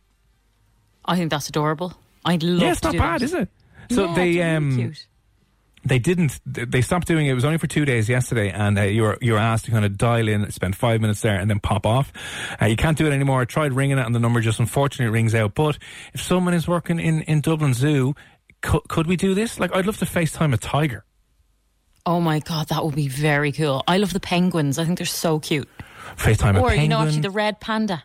I 1.06 1.18
think 1.18 1.32
that's 1.32 1.50
adorable. 1.50 1.94
I'd 2.26 2.44
love 2.44 2.62
yeah, 2.62 2.72
it's 2.72 2.84
not 2.84 2.98
bad, 2.98 3.22
that. 3.22 3.26
is 3.26 3.34
it? 3.34 3.50
So 3.90 4.06
Yeah, 4.06 4.16
they 4.16 4.42
um 4.42 4.76
cute. 4.76 5.08
They 5.84 6.00
didn't 6.00 6.40
they 6.46 6.82
stopped 6.82 7.08
doing 7.08 7.26
it. 7.26 7.32
It 7.32 7.36
was 7.36 7.46
only 7.46 7.58
for 7.58 7.68
two 7.68 7.86
days 7.86 8.08
yesterday, 8.08 8.52
and 8.52 8.78
uh, 8.78 8.84
you 8.84 9.02
were 9.04 9.18
you 9.22 9.34
were 9.34 9.40
asked 9.40 9.66
to 9.66 9.72
kind 9.72 9.86
of 9.86 9.98
dial 9.98 10.28
in, 10.28 10.50
spend 10.52 10.76
five 10.76 11.02
minutes 11.02 11.22
there, 11.22 11.40
and 11.40 11.50
then 11.50 11.60
pop 11.60 11.86
off. 11.86 12.12
Uh, 12.62 12.66
you 12.66 12.76
can't 12.76 12.98
do 12.98 13.08
it 13.08 13.12
anymore. 13.12 13.42
I 13.42 13.46
tried 13.46 13.74
ringing 13.74 13.98
it, 13.98 14.06
and 14.06 14.14
the 14.14 14.20
number 14.20 14.42
just 14.42 14.60
unfortunately 14.60 15.12
rings 15.12 15.34
out. 15.34 15.56
But 15.56 15.78
if 16.14 16.22
someone 16.22 16.54
is 16.54 16.68
working 16.68 17.00
in 17.00 17.22
in 17.22 17.42
Dublin 17.42 17.74
Zoo, 17.74 18.16
could, 18.62 18.88
could 18.88 19.08
we 19.08 19.16
do 19.16 19.34
this? 19.34 19.60
Like, 19.60 19.76
I'd 19.76 19.86
love 19.86 19.98
to 19.98 20.06
FaceTime 20.06 20.54
a 20.54 20.58
tiger. 20.58 21.04
Oh 22.06 22.20
my 22.20 22.40
god, 22.40 22.70
that 22.70 22.84
would 22.84 22.96
be 22.96 23.08
very 23.08 23.52
cool. 23.52 23.84
I 23.88 23.98
love 23.98 24.14
the 24.14 24.20
penguins. 24.20 24.80
I 24.80 24.86
think 24.86 24.98
they're 24.98 25.06
so 25.06 25.40
cute. 25.40 25.70
FaceTime 26.16 26.52
a 26.52 26.54
penguin, 26.54 26.64
or 26.64 26.74
you 26.76 26.88
know, 26.88 27.00
actually, 27.02 27.22
the 27.22 27.30
red 27.30 27.60
panda. 27.60 28.04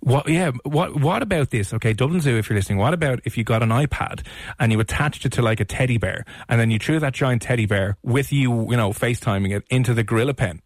What? 0.00 0.28
Yeah. 0.28 0.52
What? 0.64 1.00
What 1.00 1.22
about 1.22 1.50
this? 1.50 1.72
Okay, 1.74 1.92
Dublin 1.92 2.20
Zoo. 2.20 2.36
If 2.36 2.48
you're 2.48 2.56
listening, 2.56 2.78
what 2.78 2.94
about 2.94 3.20
if 3.24 3.36
you 3.36 3.44
got 3.44 3.62
an 3.62 3.70
iPad 3.70 4.26
and 4.58 4.72
you 4.72 4.80
attached 4.80 5.24
it 5.24 5.32
to 5.32 5.42
like 5.42 5.60
a 5.60 5.64
teddy 5.64 5.98
bear, 5.98 6.24
and 6.48 6.60
then 6.60 6.70
you 6.70 6.78
threw 6.78 6.98
that 7.00 7.12
giant 7.14 7.42
teddy 7.42 7.66
bear 7.66 7.96
with 8.02 8.32
you, 8.32 8.70
you 8.70 8.76
know, 8.76 8.90
FaceTiming 8.90 9.56
it 9.56 9.64
into 9.70 9.94
the 9.94 10.02
gorilla 10.02 10.34
pen? 10.34 10.60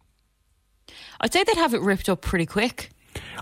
I'd 1.21 1.33
say 1.33 1.43
they'd 1.43 1.55
have 1.57 1.73
it 1.73 1.81
ripped 1.81 2.09
up 2.09 2.21
pretty 2.21 2.45
quick. 2.45 2.89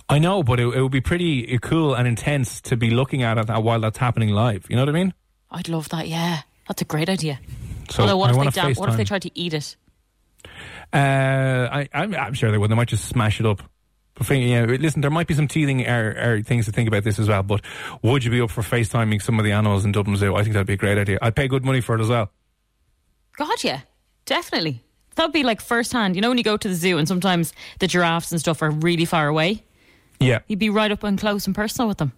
I 0.09 0.19
know, 0.19 0.43
but 0.43 0.59
it, 0.59 0.67
it 0.67 0.81
would 0.81 0.91
be 0.91 1.01
pretty 1.01 1.57
cool 1.59 1.95
and 1.95 2.07
intense 2.07 2.61
to 2.61 2.77
be 2.77 2.89
looking 2.91 3.23
at 3.23 3.37
it 3.37 3.49
while 3.61 3.79
that's 3.79 3.97
happening 3.97 4.29
live. 4.29 4.65
You 4.69 4.75
know 4.75 4.83
what 4.83 4.89
I 4.89 4.93
mean? 4.93 5.13
I'd 5.49 5.69
love 5.69 5.89
that. 5.89 6.07
Yeah, 6.07 6.41
that's 6.67 6.81
a 6.81 6.85
great 6.85 7.09
idea. 7.09 7.39
So 7.89 8.03
Although, 8.03 8.17
what 8.17 8.47
if 8.47 8.53
they 8.53 8.73
what 8.73 8.89
if 8.89 8.97
they 8.97 9.03
tried 9.03 9.23
to 9.23 9.39
eat 9.39 9.53
it? 9.53 9.75
Uh, 10.91 11.69
I, 11.71 11.89
I'm, 11.93 12.13
I'm 12.15 12.33
sure 12.33 12.51
they 12.51 12.57
would. 12.57 12.69
They 12.69 12.75
might 12.75 12.87
just 12.87 13.05
smash 13.05 13.39
it 13.39 13.45
up. 13.45 13.61
You 14.29 14.65
know, 14.67 14.73
listen, 14.75 15.01
there 15.01 15.09
might 15.11 15.25
be 15.27 15.33
some 15.33 15.47
teething 15.47 15.87
er, 15.87 16.15
er, 16.17 16.41
things 16.43 16.65
to 16.65 16.71
think 16.71 16.87
about 16.87 17.03
this 17.03 17.17
as 17.17 17.27
well. 17.27 17.41
But 17.43 17.61
would 18.03 18.23
you 18.23 18.29
be 18.31 18.41
up 18.41 18.51
for 18.51 18.61
FaceTiming 18.61 19.21
some 19.21 19.39
of 19.39 19.45
the 19.45 19.51
animals 19.51 19.85
in 19.85 19.91
Dublin 19.91 20.17
Zoo? 20.17 20.35
I 20.35 20.43
think 20.43 20.53
that'd 20.53 20.67
be 20.67 20.73
a 20.73 20.77
great 20.77 20.97
idea. 20.99 21.17
I'd 21.21 21.35
pay 21.35 21.47
good 21.47 21.65
money 21.65 21.81
for 21.81 21.95
it 21.95 22.01
as 22.01 22.09
well. 22.09 22.31
God, 23.37 23.63
yeah, 23.63 23.81
definitely. 24.25 24.83
That'd 25.15 25.33
be 25.33 25.43
like 25.43 25.61
first 25.61 25.91
hand. 25.93 26.15
You 26.15 26.21
know, 26.21 26.29
when 26.29 26.37
you 26.37 26.43
go 26.43 26.57
to 26.57 26.67
the 26.67 26.75
zoo 26.75 26.97
and 26.97 27.07
sometimes 27.07 27.53
the 27.79 27.87
giraffes 27.87 28.31
and 28.31 28.39
stuff 28.39 28.61
are 28.61 28.69
really 28.69 29.05
far 29.05 29.27
away, 29.27 29.63
Yeah. 30.19 30.39
you'd 30.47 30.59
be 30.59 30.69
right 30.69 30.91
up 30.91 31.03
and 31.03 31.19
close 31.19 31.45
and 31.47 31.55
personal 31.55 31.87
with 31.87 31.97
them. 31.97 32.13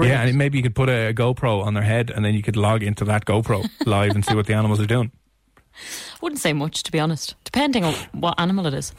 Yeah, 0.00 0.22
and 0.22 0.36
maybe 0.38 0.58
you 0.58 0.62
could 0.62 0.74
put 0.74 0.88
a 0.88 1.12
GoPro 1.14 1.64
on 1.64 1.74
their 1.74 1.82
head 1.82 2.10
and 2.10 2.24
then 2.24 2.34
you 2.34 2.42
could 2.42 2.56
log 2.56 2.82
into 2.82 3.04
that 3.06 3.24
GoPro 3.24 3.68
live 3.86 4.12
and 4.12 4.24
see 4.24 4.34
what 4.34 4.46
the 4.46 4.54
animals 4.54 4.80
are 4.80 4.86
doing. 4.86 5.10
Wouldn't 6.20 6.40
say 6.40 6.52
much, 6.52 6.82
to 6.84 6.92
be 6.92 6.98
honest, 7.00 7.34
depending 7.44 7.84
on 7.84 7.94
what 8.12 8.38
animal 8.38 8.66
it 8.66 8.74
is. 8.74 8.92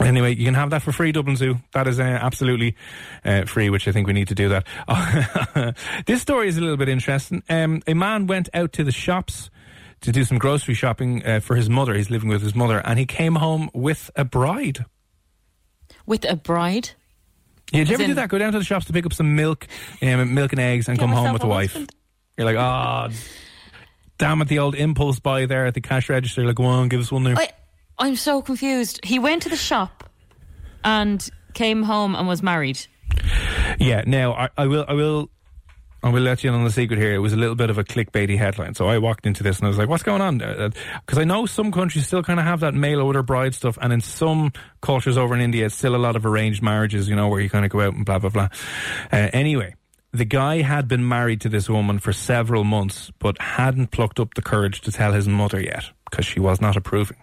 Anyway, 0.00 0.34
you 0.34 0.44
can 0.44 0.54
have 0.54 0.70
that 0.70 0.82
for 0.82 0.92
free, 0.92 1.10
Dublin 1.12 1.36
Zoo. 1.36 1.56
That 1.72 1.88
is 1.88 1.98
uh, 1.98 2.02
absolutely 2.02 2.76
uh, 3.24 3.44
free, 3.46 3.68
which 3.68 3.88
I 3.88 3.92
think 3.92 4.06
we 4.06 4.12
need 4.12 4.28
to 4.28 4.34
do 4.34 4.48
that. 4.50 5.74
this 6.06 6.22
story 6.22 6.48
is 6.48 6.56
a 6.56 6.60
little 6.60 6.76
bit 6.76 6.88
interesting. 6.88 7.42
Um, 7.48 7.82
a 7.86 7.94
man 7.94 8.26
went 8.26 8.48
out 8.54 8.72
to 8.74 8.84
the 8.84 8.92
shops 8.92 9.50
to 10.02 10.12
do 10.12 10.22
some 10.24 10.38
grocery 10.38 10.74
shopping 10.74 11.26
uh, 11.26 11.40
for 11.40 11.56
his 11.56 11.68
mother. 11.68 11.94
He's 11.94 12.10
living 12.10 12.28
with 12.28 12.42
his 12.42 12.54
mother, 12.54 12.80
and 12.84 12.98
he 12.98 13.06
came 13.06 13.34
home 13.34 13.70
with 13.74 14.10
a 14.14 14.24
bride. 14.24 14.84
With 16.06 16.24
a 16.24 16.36
bride. 16.36 16.90
Yeah, 17.72 17.80
did 17.80 17.88
you 17.88 17.94
ever 17.94 18.06
do 18.06 18.14
that? 18.14 18.28
Go 18.28 18.38
down 18.38 18.52
to 18.52 18.58
the 18.58 18.64
shops 18.64 18.86
to 18.86 18.92
pick 18.92 19.04
up 19.04 19.12
some 19.12 19.34
milk, 19.36 19.66
um, 20.00 20.32
milk 20.32 20.52
and 20.52 20.60
eggs, 20.60 20.88
and 20.88 20.96
Get 20.96 21.02
come 21.02 21.12
home 21.12 21.32
with 21.32 21.42
the 21.42 21.48
a 21.48 21.50
wife. 21.50 21.72
husband. 21.72 21.90
You're 22.36 22.46
like, 22.46 22.56
ah, 22.56 23.10
damn 24.16 24.40
it, 24.40 24.48
the 24.48 24.60
old 24.60 24.74
impulse 24.76 25.18
buy 25.18 25.46
there 25.46 25.66
at 25.66 25.74
the 25.74 25.80
cash 25.80 26.08
register. 26.08 26.46
Like, 26.46 26.54
go 26.54 26.64
on, 26.64 26.88
give 26.88 27.00
us 27.00 27.10
one 27.10 27.24
there. 27.24 27.36
I, 27.36 27.50
I'm 27.98 28.16
so 28.16 28.42
confused. 28.42 29.00
He 29.04 29.18
went 29.18 29.42
to 29.42 29.48
the 29.48 29.56
shop 29.56 30.08
and 30.84 31.28
came 31.54 31.82
home 31.82 32.14
and 32.14 32.28
was 32.28 32.42
married. 32.42 32.78
Yeah, 33.78 34.02
now 34.06 34.32
I, 34.32 34.48
I 34.56 34.66
will, 34.66 34.84
I 34.86 34.92
will, 34.92 35.30
I 36.02 36.10
will 36.10 36.22
let 36.22 36.44
you 36.44 36.50
in 36.50 36.54
on 36.54 36.64
the 36.64 36.70
secret 36.70 36.98
here. 36.98 37.14
It 37.14 37.18
was 37.18 37.32
a 37.32 37.36
little 37.36 37.56
bit 37.56 37.70
of 37.70 37.78
a 37.78 37.84
clickbaity 37.84 38.38
headline. 38.38 38.74
So 38.74 38.86
I 38.86 38.98
walked 38.98 39.26
into 39.26 39.42
this 39.42 39.58
and 39.58 39.66
I 39.66 39.68
was 39.68 39.78
like, 39.78 39.88
"What's 39.88 40.04
going 40.04 40.20
on?" 40.20 40.38
Because 40.38 41.18
I 41.18 41.24
know 41.24 41.46
some 41.46 41.72
countries 41.72 42.06
still 42.06 42.22
kind 42.22 42.38
of 42.38 42.46
have 42.46 42.60
that 42.60 42.74
mail 42.74 43.00
order 43.00 43.22
bride 43.22 43.54
stuff, 43.54 43.76
and 43.80 43.92
in 43.92 44.00
some 44.00 44.52
cultures 44.80 45.18
over 45.18 45.34
in 45.34 45.40
India, 45.40 45.66
it's 45.66 45.74
still 45.74 45.96
a 45.96 45.98
lot 45.98 46.14
of 46.14 46.24
arranged 46.24 46.62
marriages. 46.62 47.08
You 47.08 47.16
know, 47.16 47.28
where 47.28 47.40
you 47.40 47.50
kind 47.50 47.64
of 47.64 47.70
go 47.72 47.80
out 47.80 47.94
and 47.94 48.04
blah 48.04 48.18
blah 48.18 48.30
blah. 48.30 48.48
Uh, 49.12 49.30
anyway. 49.32 49.74
The 50.10 50.24
guy 50.24 50.62
had 50.62 50.88
been 50.88 51.06
married 51.06 51.42
to 51.42 51.50
this 51.50 51.68
woman 51.68 51.98
for 51.98 52.14
several 52.14 52.64
months, 52.64 53.12
but 53.18 53.38
hadn't 53.38 53.88
plucked 53.90 54.18
up 54.18 54.32
the 54.32 54.40
courage 54.40 54.80
to 54.80 54.90
tell 54.90 55.12
his 55.12 55.28
mother 55.28 55.60
yet 55.60 55.84
because 56.08 56.24
she 56.24 56.40
was 56.40 56.62
not 56.62 56.78
approving. 56.78 57.18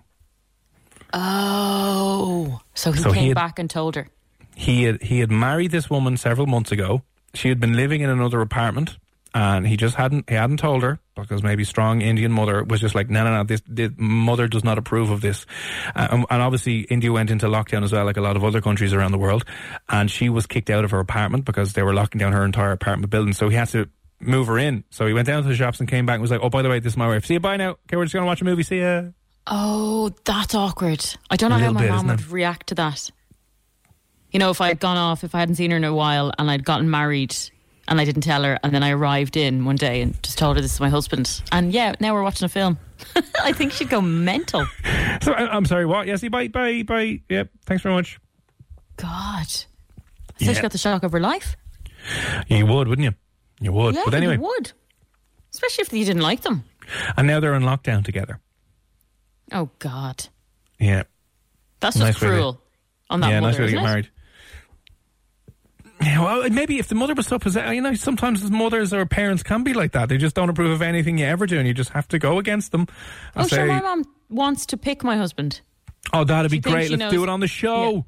Oh. 1.13 2.59
So 2.73 2.91
he 2.91 3.01
So 3.01 3.11
he 3.11 3.19
came 3.19 3.27
had- 3.29 3.35
back 3.35 3.59
and 3.59 3.69
told 3.69 3.95
her. 3.95 4.07
he 4.55 4.83
had 4.83 5.01
he 5.01 5.19
had 5.19 5.31
married 5.31 5.71
this 5.71 5.89
woman 5.89 6.17
several 6.17 6.47
months 6.47 6.71
ago. 6.71 7.03
She 7.33 7.49
had 7.49 7.59
been 7.59 7.73
living 7.75 8.01
in 8.01 8.09
another 8.09 8.39
apartment, 8.41 8.97
and 9.33 9.67
he 9.67 9.75
just 9.77 9.95
hadn't 9.95 10.29
he 10.29 10.35
hadn't 10.35 10.57
told 10.57 10.83
her 10.83 10.99
because 11.15 11.43
maybe 11.43 11.63
strong 11.65 12.01
Indian 12.01 12.31
mother 12.31 12.63
was 12.63 12.79
just 12.81 12.95
like 12.95 13.09
no 13.09 13.23
no 13.25 13.31
no 13.37 13.43
this, 13.43 13.61
this 13.67 13.91
mother 13.97 14.47
does 14.47 14.63
not 14.63 14.77
approve 14.77 15.09
of 15.09 15.19
this, 15.21 15.45
uh, 15.95 16.07
and, 16.11 16.25
and 16.29 16.41
obviously 16.41 16.81
India 16.81 17.11
went 17.11 17.29
into 17.31 17.47
lockdown 17.47 17.83
as 17.83 17.91
well 17.91 18.05
like 18.05 18.17
a 18.17 18.21
lot 18.21 18.35
of 18.37 18.43
other 18.43 18.61
countries 18.61 18.93
around 18.93 19.11
the 19.11 19.17
world, 19.17 19.43
and 19.89 20.09
she 20.09 20.29
was 20.29 20.45
kicked 20.45 20.69
out 20.69 20.85
of 20.85 20.91
her 20.91 20.99
apartment 20.99 21.43
because 21.45 21.73
they 21.73 21.83
were 21.83 21.93
locking 21.93 22.19
down 22.19 22.31
her 22.33 22.45
entire 22.45 22.71
apartment 22.71 23.09
building. 23.09 23.33
So 23.33 23.49
he 23.49 23.55
had 23.57 23.67
to 23.69 23.89
move 24.21 24.47
her 24.47 24.57
in. 24.57 24.83
So 24.91 25.05
he 25.07 25.13
went 25.13 25.27
down 25.27 25.43
to 25.43 25.49
the 25.49 25.55
shops 25.55 25.79
and 25.81 25.89
came 25.89 26.05
back 26.05 26.15
and 26.15 26.21
was 26.21 26.31
like, 26.31 26.39
oh 26.41 26.49
by 26.49 26.61
the 26.61 26.69
way 26.69 26.79
this 26.79 26.93
is 26.93 26.97
my 26.97 27.07
wife. 27.07 27.25
See 27.25 27.33
you 27.33 27.39
bye 27.41 27.57
now. 27.57 27.71
Okay, 27.71 27.97
we're 27.97 28.05
just 28.05 28.13
gonna 28.13 28.25
watch 28.25 28.41
a 28.41 28.45
movie. 28.45 28.63
See 28.63 28.79
ya. 28.79 29.03
Oh, 29.47 30.11
that's 30.23 30.55
awkward. 30.55 31.05
I 31.29 31.35
don't 31.35 31.49
know 31.51 31.57
how 31.57 31.71
my 31.71 31.81
bit, 31.81 31.91
mom 31.91 32.07
would 32.07 32.27
react 32.29 32.67
to 32.67 32.75
that. 32.75 33.09
You 34.31 34.39
know, 34.39 34.49
if 34.49 34.59
I 34.59 34.67
had 34.69 34.79
gone 34.79 34.97
off, 34.97 35.23
if 35.23 35.35
I 35.35 35.39
hadn't 35.39 35.55
seen 35.55 35.71
her 35.71 35.77
in 35.77 35.83
a 35.83 35.93
while 35.93 36.33
and 36.37 36.49
I'd 36.49 36.65
gotten 36.65 36.89
married 36.89 37.35
and 37.87 38.01
I 38.01 38.05
didn't 38.05 38.23
tell 38.23 38.43
her, 38.43 38.57
and 38.63 38.73
then 38.73 38.81
I 38.81 38.89
arrived 38.89 39.37
in 39.37 39.63
one 39.63 39.75
day 39.75 40.01
and 40.01 40.21
just 40.23 40.39
told 40.39 40.55
her 40.55 40.61
this 40.61 40.73
is 40.73 40.79
my 40.79 40.89
husband. 40.89 41.43
And 41.51 41.71
yeah, 41.71 41.93
now 41.99 42.15
we're 42.15 42.23
watching 42.23 42.45
a 42.45 42.49
film. 42.49 42.79
I 43.43 43.51
think 43.53 43.71
she'd 43.71 43.89
go 43.89 44.01
mental. 44.01 44.65
So 45.21 45.33
I'm 45.33 45.65
sorry. 45.65 45.85
What? 45.85 46.07
Yes. 46.07 46.21
Bye 46.27 46.49
bye 46.49 46.83
bye. 46.83 47.21
Yep. 47.29 47.49
Thanks 47.65 47.81
very 47.83 47.95
much. 47.95 48.19
God. 48.97 49.47
So 49.47 49.65
Yeah. 50.39 50.53
she 50.53 50.61
got 50.61 50.71
the 50.71 50.77
shock 50.77 51.03
of 51.03 51.11
her 51.13 51.19
life. 51.21 51.55
You 52.47 52.65
would, 52.65 52.87
wouldn't 52.87 53.05
you? 53.05 53.13
You 53.61 53.71
would. 53.71 53.95
Yeah, 53.95 54.01
but 54.05 54.13
anyway, 54.13 54.35
you 54.35 54.41
would. 54.41 54.73
Especially 55.53 55.83
if 55.83 55.93
you 55.93 56.03
didn't 56.05 56.21
like 56.21 56.41
them. 56.41 56.65
and 57.17 57.25
now 57.27 57.39
they're 57.39 57.55
in 57.55 57.63
lockdown 57.63 58.03
together. 58.03 58.39
Oh, 59.51 59.69
God. 59.79 60.27
Yeah. 60.79 61.03
That's 61.79 61.95
Nice 61.97 62.09
just 62.09 62.19
to- 62.19 62.25
cruel 62.25 62.61
on 63.09 63.19
that 63.21 63.29
yeah, 63.29 63.39
mother, 63.39 63.51
nice 63.51 63.59
way 63.59 63.65
to 63.67 63.71
get 63.73 63.83
married. 63.83 64.09
Yeah, 66.01 66.21
well, 66.21 66.49
maybe 66.49 66.77
if 66.77 66.87
the 66.89 66.95
mother 66.95 67.13
was 67.13 67.25
so 67.27 67.39
possessed, 67.39 67.73
you 67.73 67.81
know, 67.81 67.93
sometimes 67.93 68.49
mothers 68.51 68.93
or 68.93 69.05
parents 69.05 69.43
can 69.43 69.63
be 69.63 69.73
like 69.73 69.93
that. 69.93 70.09
They 70.09 70.17
just 70.17 70.35
don't 70.35 70.49
approve 70.49 70.71
of 70.71 70.81
anything 70.81 71.17
you 71.17 71.25
ever 71.25 71.45
do, 71.45 71.57
and 71.57 71.67
you 71.67 71.73
just 71.73 71.91
have 71.91 72.07
to 72.09 72.19
go 72.19 72.37
against 72.37 72.71
them. 72.71 72.87
and 73.33 73.45
Oh, 73.45 73.47
sure, 73.47 73.65
my 73.65 73.79
mom 73.79 74.03
wants 74.29 74.65
to 74.67 74.77
pick 74.77 75.03
my 75.03 75.15
husband. 75.15 75.61
"Oh, 76.11 76.23
that'd 76.25 76.51
be 76.51 76.57
She 76.57 76.61
thinks 76.61 76.89
great. 76.89 76.99
Let's 76.99 77.13
do 77.13 77.23
it 77.23 77.29
on 77.29 77.39
the 77.39 77.47
show." 77.47 78.05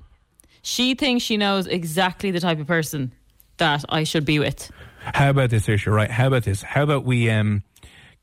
She 0.62 0.96
thinks 0.96 1.24
she 1.24 1.38
knows 1.38 1.66
exactly 1.66 2.30
the 2.32 2.42
type 2.42 2.60
of 2.60 2.68
person 2.68 3.14
that 3.56 3.86
I 3.88 4.04
should 4.04 4.26
be 4.26 4.38
with. 4.38 4.70
How 5.00 5.30
about 5.30 5.50
this, 5.50 5.70
Isha? 5.70 5.90
Right? 5.90 6.12
How 6.12 6.28
about 6.28 6.44
this? 6.44 6.62
How 6.62 6.84
about 6.84 7.06
we 7.06 7.30
um, 7.30 7.64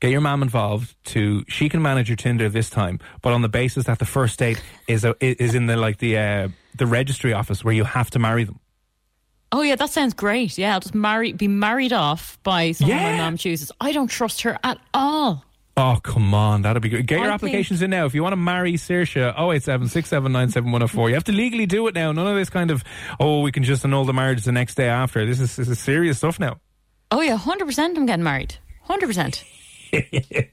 get 0.05 0.11
your 0.11 0.21
mom 0.21 0.41
involved? 0.41 0.95
To 1.05 1.43
she 1.47 1.69
can 1.69 1.81
manage 1.81 2.09
your 2.09 2.15
Tinder 2.15 2.49
this 2.49 2.69
time, 2.69 2.99
but 3.21 3.33
on 3.33 3.41
the 3.41 3.49
basis 3.49 3.85
that 3.85 3.99
the 3.99 4.05
first 4.05 4.39
date 4.39 4.61
is 4.87 5.03
a, 5.03 5.15
is 5.19 5.55
in 5.55 5.65
the 5.67 5.75
like 5.77 5.97
the 5.97 6.17
uh, 6.17 6.47
the 6.75 6.85
registry 6.85 7.33
office 7.33 7.63
where 7.63 7.73
you 7.73 7.83
have 7.83 8.09
to 8.11 8.19
marry 8.19 8.43
them. 8.43 8.59
Oh 9.51 9.61
yeah, 9.61 9.75
that 9.75 9.89
sounds 9.91 10.13
great. 10.13 10.57
Yeah, 10.57 10.73
I'll 10.73 10.79
just 10.81 10.95
marry, 10.95 11.31
be 11.31 11.47
married 11.47 11.93
off 11.93 12.37
by 12.43 12.71
someone 12.73 12.97
Yeah. 12.97 13.11
my 13.11 13.17
mom 13.19 13.37
chooses. 13.37 13.71
I 13.79 13.91
don't 13.93 14.07
trust 14.07 14.41
her 14.41 14.57
at 14.63 14.79
all. 14.93 15.45
Oh, 15.77 15.99
come 16.03 16.33
on. 16.33 16.61
That'd 16.63 16.81
be 16.81 16.89
good. 16.89 17.05
Get 17.05 17.19
your 17.19 17.29
I 17.29 17.33
applications 17.33 17.81
in 17.81 17.89
now. 17.89 18.05
If 18.05 18.15
you 18.15 18.23
want 18.23 18.33
to 18.33 18.37
marry 18.37 18.73
Saoirse, 18.73 19.33
087 19.37 19.87
6797104. 19.89 21.09
You 21.09 21.15
have 21.15 21.23
to 21.25 21.31
legally 21.31 21.65
do 21.65 21.87
it 21.87 21.93
now. 21.95 22.11
None 22.11 22.25
of 22.27 22.35
this 22.35 22.49
kind 22.49 22.71
of, 22.71 22.83
oh, 23.19 23.41
we 23.41 23.51
can 23.51 23.63
just 23.63 23.83
annul 23.85 24.03
the 24.05 24.13
marriage 24.13 24.43
the 24.43 24.51
next 24.51 24.75
day 24.75 24.87
after. 24.87 25.25
This 25.25 25.39
is, 25.39 25.55
this 25.55 25.67
is 25.67 25.79
serious 25.79 26.17
stuff 26.17 26.39
now. 26.39 26.57
Oh 27.11 27.21
yeah, 27.21 27.35
hundred 27.37 27.65
percent. 27.65 27.97
I'm 27.97 28.05
getting 28.05 28.23
married. 28.23 28.55
Hundred 28.83 29.07
percent. 29.07 29.43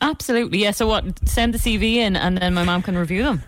Absolutely. 0.00 0.58
Yeah. 0.58 0.72
So 0.72 0.86
what? 0.86 1.26
Send 1.28 1.54
the 1.54 1.58
CV 1.58 1.96
in, 1.96 2.16
and 2.16 2.38
then 2.38 2.54
my 2.54 2.64
mom 2.64 2.82
can 2.82 2.96
review 2.96 3.22
them. 3.22 3.42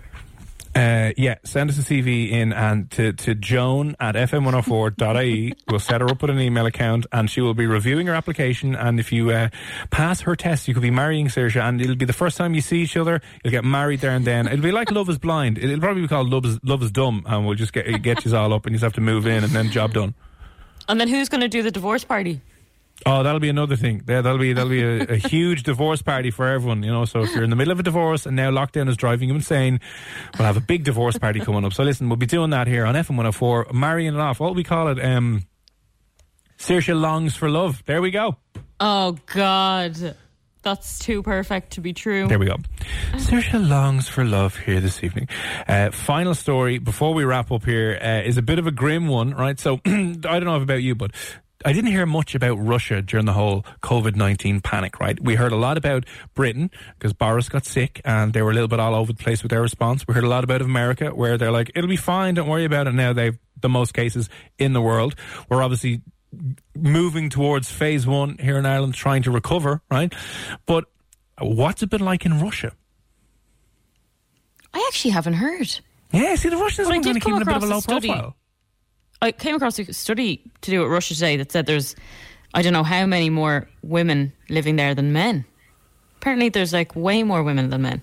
Uh, 0.77 1.11
yeah, 1.17 1.37
send 1.43 1.71
us 1.71 1.79
a 1.79 1.81
CV 1.81 2.31
in 2.31 2.53
and 2.53 2.91
to, 2.91 3.15
to 3.15 3.35
Joan 3.35 3.97
at 3.99 4.15
fm104.ie. 4.15 5.49
E. 5.49 5.55
we'll 5.71 5.81
set 5.81 6.03
her 6.03 6.11
up 6.11 6.21
with 6.21 6.31
an 6.31 6.39
email 6.39 6.67
account 6.67 7.07
and 7.13 7.31
she 7.31 7.41
will 7.41 7.55
be 7.55 7.65
reviewing 7.65 8.09
her 8.09 8.15
application. 8.15 8.75
And 8.75 9.01
if 9.01 9.11
you 9.11 9.31
uh, 9.31 9.49
pass 9.91 10.21
her 10.21 10.37
test, 10.37 10.69
you 10.69 10.75
could 10.75 10.83
be 10.83 10.91
marrying 10.91 11.29
Saoirse 11.29 11.59
and 11.59 11.81
it'll 11.81 11.97
be 11.97 12.05
the 12.05 12.13
first 12.13 12.37
time 12.37 12.53
you 12.53 12.61
see 12.61 12.83
each 12.83 12.95
other. 12.95 13.23
You'll 13.43 13.53
get 13.53 13.65
married 13.65 14.01
there 14.01 14.11
and 14.11 14.27
then. 14.27 14.47
It'll 14.47 14.63
be 14.63 14.71
like 14.71 14.91
Love 14.91 15.09
is 15.09 15.17
Blind. 15.17 15.57
It'll 15.57 15.81
probably 15.81 16.03
be 16.03 16.09
called 16.09 16.29
Love 16.29 16.45
is, 16.45 16.59
Love 16.63 16.83
is 16.83 16.91
Dumb 16.91 17.25
and 17.27 17.47
we'll 17.47 17.55
just 17.55 17.73
get, 17.73 18.03
get 18.03 18.27
you 18.27 18.37
all 18.37 18.53
up 18.53 18.67
and 18.67 18.75
you 18.75 18.77
just 18.77 18.85
have 18.85 18.93
to 18.95 19.01
move 19.01 19.27
in 19.27 19.45
and 19.45 19.55
then 19.55 19.71
job 19.71 19.95
done. 19.95 20.15
And 20.91 21.01
then 21.01 21.09
who's 21.09 21.31
going 21.31 21.41
to 21.41 21.49
do 21.49 21.63
the 21.63 21.71
divorce 21.71 22.05
party? 22.05 22.43
Oh, 23.05 23.23
that'll 23.23 23.41
be 23.41 23.51
another 23.51 23.77
thing. 23.77 24.03
There, 24.05 24.23
that'll 24.23 24.39
be 24.39 24.53
that'll 24.55 24.71
be 24.71 24.83
a, 24.83 25.03
a 25.03 25.17
huge 25.17 25.65
divorce 25.65 26.01
party 26.01 26.31
for 26.31 26.49
everyone. 26.49 26.83
You 26.83 26.91
know, 26.91 27.05
so 27.05 27.23
if 27.23 27.35
you're 27.35 27.45
in 27.45 27.51
the 27.51 27.57
middle 27.57 27.73
of 27.73 27.79
a 27.79 27.83
divorce 27.83 28.25
and 28.25 28.35
now 28.35 28.51
lockdown 28.51 28.89
is 28.89 28.97
driving 28.97 29.29
you 29.29 29.35
insane, 29.35 29.81
we'll 30.39 30.47
have 30.47 30.57
a 30.57 30.63
big 30.63 30.85
divorce 30.85 31.19
party 31.19 31.41
coming 31.41 31.65
up. 31.65 31.75
So 31.75 31.83
listen, 31.83 32.09
we'll 32.09 32.17
be 32.17 32.27
doing 32.27 32.51
that 32.51 32.67
here 32.67 32.87
on 32.87 32.95
FM 32.95 33.11
104, 33.11 33.69
marrying 33.73 34.15
it 34.15 34.21
off. 34.21 34.41
What 34.41 34.55
we 34.55 34.65
call 34.65 34.89
it? 34.89 35.05
Um, 35.05 35.43
Saoirse 36.59 36.99
longs 36.99 37.37
for 37.37 37.51
love. 37.51 37.83
There 37.85 38.01
we 38.01 38.11
go. 38.11 38.37
Oh 38.81 39.17
God, 39.27 40.17
that's 40.63 40.99
too 40.99 41.23
perfect 41.23 41.73
to 41.73 41.81
be 41.81 41.93
true. 41.93 42.27
There 42.29 42.39
we 42.39 42.47
go. 42.47 42.57
Saoirse 43.13 43.69
longs 43.69 44.09
for 44.09 44.25
love 44.25 44.57
here 44.57 44.81
this 44.81 45.05
evening. 45.05 45.29
Uh, 45.69 45.91
final 45.91 46.35
story 46.35 46.79
before 46.79 47.15
we 47.15 47.25
wrap 47.25 47.53
up 47.53 47.65
here 47.65 47.99
uh, 48.03 48.27
is 48.27 48.39
a 48.39 48.43
bit 48.43 48.59
of 48.59 48.67
a 48.67 48.73
grim 48.73 49.07
one, 49.07 49.33
right? 49.35 49.61
So 49.61 49.81
I 49.87 49.91
don't 49.91 50.45
know 50.45 50.61
about 50.61 50.83
you, 50.83 50.95
but 50.95 51.13
I 51.67 51.73
didn't 51.73 51.91
hear 51.91 52.07
much 52.07 52.37
about 52.37 52.55
Russia 52.55 53.03
during 53.03 53.27
the 53.27 53.33
whole 53.33 53.67
COVID 53.83 54.15
19 54.15 54.61
panic, 54.61 55.01
right? 55.01 55.21
We 55.21 55.35
heard 55.35 55.51
a 55.51 55.57
lot 55.57 55.77
about 55.77 56.05
Britain 56.33 56.71
because 56.97 57.13
Boris 57.13 57.49
got 57.49 57.67
sick 57.67 58.01
and 58.05 58.33
they 58.33 58.41
were 58.41 58.53
a 58.53 58.55
little 58.55 58.69
bit 58.69 58.79
all 58.79 58.95
over 58.95 59.13
the 59.13 59.21
place 59.21 59.43
with 59.43 59.51
their 59.51 59.63
response. 59.63 60.07
We 60.07 60.15
heard 60.15 60.23
a 60.23 60.29
lot 60.29 60.45
about 60.45 60.63
America 60.63 61.09
where 61.09 61.37
they're 61.37 61.51
like, 61.51 61.73
it'll 61.75 61.91
be 61.91 61.97
fine, 61.97 62.35
don't 62.35 62.49
worry 62.49 62.65
about 62.65 62.87
it. 62.87 62.93
Now 62.93 63.13
they've 63.13 63.37
the 63.61 63.69
most 63.69 63.95
cases 63.95 64.29
in 64.59 64.75
the 64.75 64.81
world. 64.81 65.17
We're 65.49 65.61
obviously 65.61 66.03
moving 66.77 67.31
towards 67.31 67.69
phase 67.69 68.07
one 68.07 68.39
here 68.39 68.59
in 68.59 68.65
Ireland, 68.65 68.95
trying 68.95 69.25
to 69.25 69.33
recover, 69.33 69.83
right? 69.91 70.15
But 70.67 70.85
what's 71.41 71.83
it 71.83 71.91
been 71.91 72.05
like 72.05 72.25
in 72.25 72.41
Russia? 72.41 72.75
I 74.73 74.85
actually 74.87 75.11
haven't 75.11 75.35
heard. 75.35 75.81
Yeah, 76.13 76.37
see, 76.37 76.49
the 76.49 76.59
Russians 76.59 76.87
have 76.87 76.95
been 76.95 77.03
did 77.03 77.09
kind 77.09 77.17
of 77.17 77.23
come 77.23 77.33
keeping 77.33 77.43
a 77.43 77.45
bit 77.47 77.57
of 77.57 77.63
a 77.65 77.75
low 77.75 77.81
study. 77.81 78.09
profile. 78.09 78.37
I 79.23 79.33
came 79.33 79.55
across 79.57 79.79
a 79.79 79.93
study 79.93 80.43
to 80.63 80.71
do 80.71 80.81
with 80.83 80.91
Russia 80.91 81.15
today 81.15 81.37
that 81.39 81.51
said 81.53 81.67
there's, 81.67 81.97
I 82.55 82.63
don't 82.63 82.73
know 82.73 82.83
how 82.85 83.07
many 83.07 83.31
more 83.31 83.69
women 83.83 84.33
living 84.49 84.77
there 84.77 84.95
than 84.95 85.13
men. 85.13 85.45
Apparently, 86.19 86.49
there's 86.49 86.73
like 86.73 86.95
way 86.97 87.23
more 87.23 87.43
women 87.43 87.71
than 87.71 87.83
men. 87.83 88.03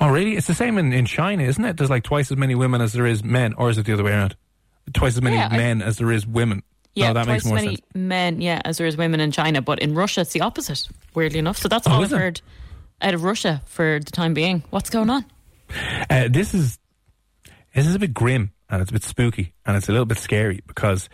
Oh, 0.00 0.08
really? 0.10 0.36
It's 0.36 0.46
the 0.46 0.54
same 0.54 0.76
in, 0.78 0.92
in 0.92 1.06
China, 1.06 1.42
isn't 1.44 1.64
it? 1.64 1.76
There's 1.78 1.90
like 1.90 2.02
twice 2.04 2.30
as 2.30 2.36
many 2.36 2.54
women 2.54 2.80
as 2.82 2.92
there 2.92 3.06
is 3.06 3.24
men, 3.24 3.54
or 3.54 3.70
is 3.70 3.78
it 3.78 3.86
the 3.86 3.92
other 3.94 4.04
way 4.04 4.10
around? 4.12 4.36
Twice 4.92 5.16
as 5.16 5.22
many 5.22 5.36
Yeah, 5.36 5.48
I- 5.50 5.56
men 5.56 5.80
as 5.82 5.96
there 5.98 6.10
is 6.12 6.26
women. 6.26 6.62
Yeah, 6.94 7.08
no, 7.08 7.14
that 7.14 7.24
twice 7.26 7.34
makes 7.34 7.44
more 7.46 7.56
as 7.58 7.64
many 7.64 7.76
sense. 7.76 7.86
men, 7.94 8.40
yeah, 8.40 8.60
as 8.64 8.76
there 8.78 8.86
is 8.86 8.96
women 8.96 9.20
in 9.20 9.30
China. 9.30 9.62
But 9.62 9.78
in 9.78 9.94
Russia, 9.94 10.22
it's 10.22 10.32
the 10.32 10.40
opposite, 10.40 10.88
weirdly 11.14 11.38
enough. 11.38 11.56
So 11.56 11.68
that's 11.68 11.86
Oh, 11.86 11.92
all 11.92 12.02
I've 12.02 12.12
it? 12.12 12.16
heard 12.18 12.40
out 13.00 13.14
of 13.14 13.22
Russia 13.22 13.62
for 13.66 14.00
the 14.04 14.10
time 14.10 14.34
being. 14.34 14.64
What's 14.70 14.90
going 14.90 15.08
on? 15.08 15.24
Uh, 16.10 16.26
this 16.28 16.52
is 16.52 16.78
this 17.74 17.86
is 17.86 17.94
a 17.94 17.98
bit 18.00 18.12
grim 18.12 18.50
and 18.70 18.80
it's 18.80 18.90
a 18.90 18.94
bit 18.94 19.02
spooky 19.02 19.52
and 19.66 19.76
it's 19.76 19.88
a 19.88 19.92
little 19.92 20.06
bit 20.06 20.18
scary 20.18 20.60
because 20.66 21.08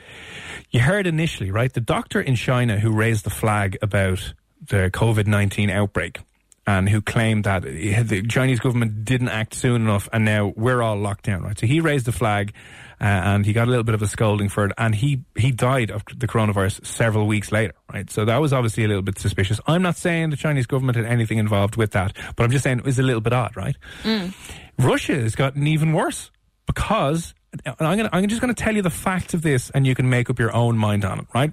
you 0.71 0.81
heard 0.81 1.07
initially, 1.07 1.51
right? 1.51 1.73
The 1.73 1.81
doctor 1.81 2.21
in 2.21 2.37
China 2.37 2.79
who 2.79 2.93
raised 2.93 3.25
the 3.25 3.31
flag 3.31 3.79
about 3.83 4.35
the 4.61 4.91
COVID 4.93 5.27
nineteen 5.27 5.71
outbreak 5.71 6.21
and 6.67 6.89
who 6.89 7.01
claimed 7.01 7.45
that 7.45 7.63
the 7.63 8.23
Chinese 8.29 8.59
government 8.59 9.05
didn't 9.05 9.29
act 9.29 9.55
soon 9.55 9.83
enough, 9.83 10.09
and 10.13 10.25
now 10.25 10.53
we're 10.57 10.83
all 10.83 10.97
locked 10.97 11.25
down. 11.25 11.43
Right, 11.43 11.59
so 11.59 11.67
he 11.67 11.81
raised 11.81 12.07
the 12.07 12.13
flag. 12.13 12.53
Uh, 12.99 13.05
and 13.05 13.45
he 13.45 13.53
got 13.53 13.69
a 13.69 13.71
little 13.71 13.85
bit 13.85 13.95
of 13.95 14.01
a 14.01 14.07
scolding 14.07 14.49
for 14.49 14.65
it, 14.65 14.73
and 14.79 14.95
he 14.95 15.21
he 15.37 15.51
died 15.51 15.91
of 15.91 16.03
the 16.17 16.27
coronavirus 16.27 16.87
several 16.87 17.27
weeks 17.27 17.53
later. 17.53 17.75
Right, 17.93 18.09
so 18.11 18.25
that 18.25 18.39
was 18.39 18.55
obviously 18.55 18.85
a 18.85 18.89
little 18.89 19.03
bit 19.03 19.19
suspicious. 19.19 19.61
I'm 19.67 19.83
not 19.83 19.97
saying 19.99 20.31
the 20.31 20.37
Chinese 20.37 20.67
government 20.67 20.97
had 20.97 21.05
anything 21.05 21.37
involved 21.37 21.77
with 21.77 21.91
that, 21.91 22.17
but 22.37 22.45
I'm 22.45 22.51
just 22.51 22.65
saying 22.65 22.79
it 22.79 22.87
was 22.87 22.99
a 22.99 23.03
little 23.03 23.21
bit 23.21 23.35
odd, 23.35 23.55
right? 23.55 23.77
Russia 24.79 25.15
has 25.15 25.35
gotten 25.35 25.67
even 25.67 25.93
worse 25.93 26.31
because 26.65 27.35
I'm 27.65 27.97
gonna 27.97 28.11
I'm 28.13 28.27
just 28.29 28.41
going 28.41 28.55
to 28.55 28.63
tell 28.63 28.75
you 28.75 28.83
the 28.83 28.91
facts 28.91 29.35
of 29.35 29.43
this, 29.43 29.71
and 29.71 29.87
you 29.87 29.95
can 29.95 30.09
make 30.09 30.31
up 30.31 30.39
your 30.39 30.55
own 30.55 30.77
mind 30.77 31.05
on 31.05 31.21
it, 31.21 31.27
right? 31.35 31.53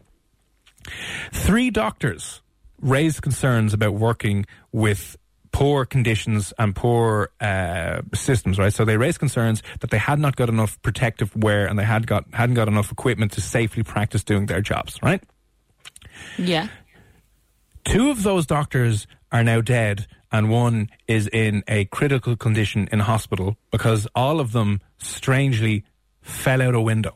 Three 1.32 1.70
doctors 1.70 2.42
raised 2.82 3.22
concerns 3.22 3.74
about 3.74 3.94
working 3.94 4.46
with 4.72 5.18
poor 5.54 5.86
conditions 5.86 6.52
and 6.58 6.76
poor 6.76 7.30
uh, 7.40 8.02
systems, 8.14 8.60
right? 8.60 8.74
So 8.74 8.84
they 8.84 8.98
raised 8.98 9.20
concerns 9.20 9.64
that 9.80 9.92
they 9.92 10.00
had 10.00 10.20
not 10.20 10.36
got 10.36 10.50
enough 10.50 10.82
protective 10.82 11.34
wear 11.36 11.68
and 11.68 11.80
they 11.80 11.86
had 11.86 12.06
got 12.08 12.26
hadn't 12.34 12.56
got 12.56 12.68
enough 12.68 12.92
equipment 12.92 13.32
to 13.34 13.42
safely 13.42 13.84
practice 13.84 14.24
doing 14.24 14.48
their 14.48 14.62
jobs, 14.62 15.02
right? 15.02 15.24
Yeah. 16.38 16.68
Two 17.86 18.10
of 18.10 18.24
those 18.24 18.46
doctors 18.46 19.08
are 19.32 19.44
now 19.44 19.62
dead, 19.62 20.08
and 20.32 20.50
one 20.50 20.90
is 21.08 21.28
in 21.28 21.64
a 21.68 21.86
critical 21.86 22.36
condition 22.36 22.88
in 22.92 23.00
hospital 23.00 23.58
because 23.72 24.08
all 24.16 24.40
of 24.40 24.52
them 24.52 24.82
strangely 24.98 25.84
fell 26.24 26.62
out 26.62 26.74
a 26.74 26.82
window. 26.82 27.16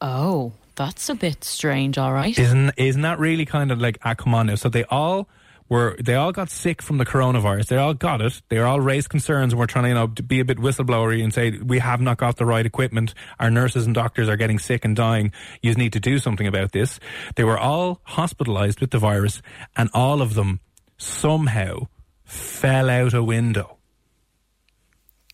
Oh, 0.00 0.52
that's 0.74 1.08
a 1.08 1.14
bit 1.14 1.44
strange. 1.44 1.98
All 1.98 2.12
right. 2.12 2.36
Isn't 2.36 2.72
isn't 2.76 3.02
that 3.02 3.18
really 3.18 3.44
kind 3.44 3.70
of 3.70 3.80
like 3.80 3.98
ah 4.04 4.14
come 4.14 4.34
on 4.34 4.46
now? 4.46 4.54
So 4.56 4.68
they 4.68 4.84
all 4.84 5.28
were 5.68 5.96
they 6.02 6.14
all 6.14 6.32
got 6.32 6.50
sick 6.50 6.80
from 6.80 6.98
the 6.98 7.04
coronavirus. 7.04 7.66
They 7.66 7.76
all 7.76 7.94
got 7.94 8.20
it. 8.20 8.40
They 8.48 8.58
all 8.58 8.80
raised 8.80 9.08
concerns 9.08 9.52
and 9.52 9.60
we're 9.60 9.66
trying 9.66 9.84
to 9.84 9.88
you 9.88 9.94
know 9.94 10.06
to 10.08 10.22
be 10.22 10.40
a 10.40 10.44
bit 10.44 10.58
whistleblowery 10.58 11.22
and 11.22 11.34
say 11.34 11.50
we 11.58 11.80
have 11.80 12.00
not 12.00 12.16
got 12.16 12.36
the 12.36 12.46
right 12.46 12.64
equipment. 12.64 13.12
Our 13.38 13.50
nurses 13.50 13.86
and 13.86 13.94
doctors 13.94 14.28
are 14.28 14.36
getting 14.36 14.58
sick 14.58 14.84
and 14.84 14.96
dying. 14.96 15.32
You 15.62 15.74
need 15.74 15.92
to 15.94 16.00
do 16.00 16.18
something 16.18 16.46
about 16.46 16.72
this. 16.72 17.00
They 17.34 17.44
were 17.44 17.58
all 17.58 18.00
hospitalized 18.04 18.80
with 18.80 18.90
the 18.90 18.98
virus 18.98 19.42
and 19.76 19.90
all 19.92 20.22
of 20.22 20.34
them 20.34 20.60
somehow 20.96 21.88
fell 22.24 22.88
out 22.90 23.14
a 23.14 23.22
window. 23.22 23.78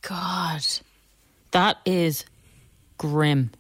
God, 0.03 0.65
that 1.55 1.79
is 1.85 2.25
grim, 2.99 3.51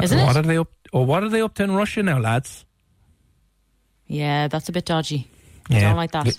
isn't 0.00 0.18
what 0.18 0.36
it? 0.36 0.38
are 0.38 0.42
they 0.42 0.58
up? 0.58 0.68
Or 0.92 1.06
what 1.06 1.24
are 1.24 1.28
they 1.30 1.40
up 1.40 1.54
to 1.54 1.64
in 1.64 1.72
Russia 1.74 2.02
now, 2.02 2.18
lads? 2.18 2.64
Yeah, 4.06 4.48
that's 4.48 4.68
a 4.68 4.72
bit 4.72 4.84
dodgy. 4.84 5.26
I 5.70 5.74
Yeah. 5.74 5.80
don't 5.88 5.96
like 5.96 6.12
that. 6.12 6.38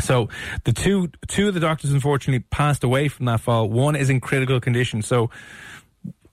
So 0.00 0.28
the 0.64 0.72
two 0.72 1.10
two 1.28 1.48
of 1.48 1.54
the 1.54 1.60
doctors 1.60 1.92
unfortunately 1.92 2.44
passed 2.50 2.84
away 2.84 3.08
from 3.08 3.26
that 3.26 3.40
fall. 3.40 3.68
One 3.68 3.96
is 3.96 4.08
in 4.10 4.20
critical 4.20 4.60
condition. 4.60 5.02
So 5.02 5.28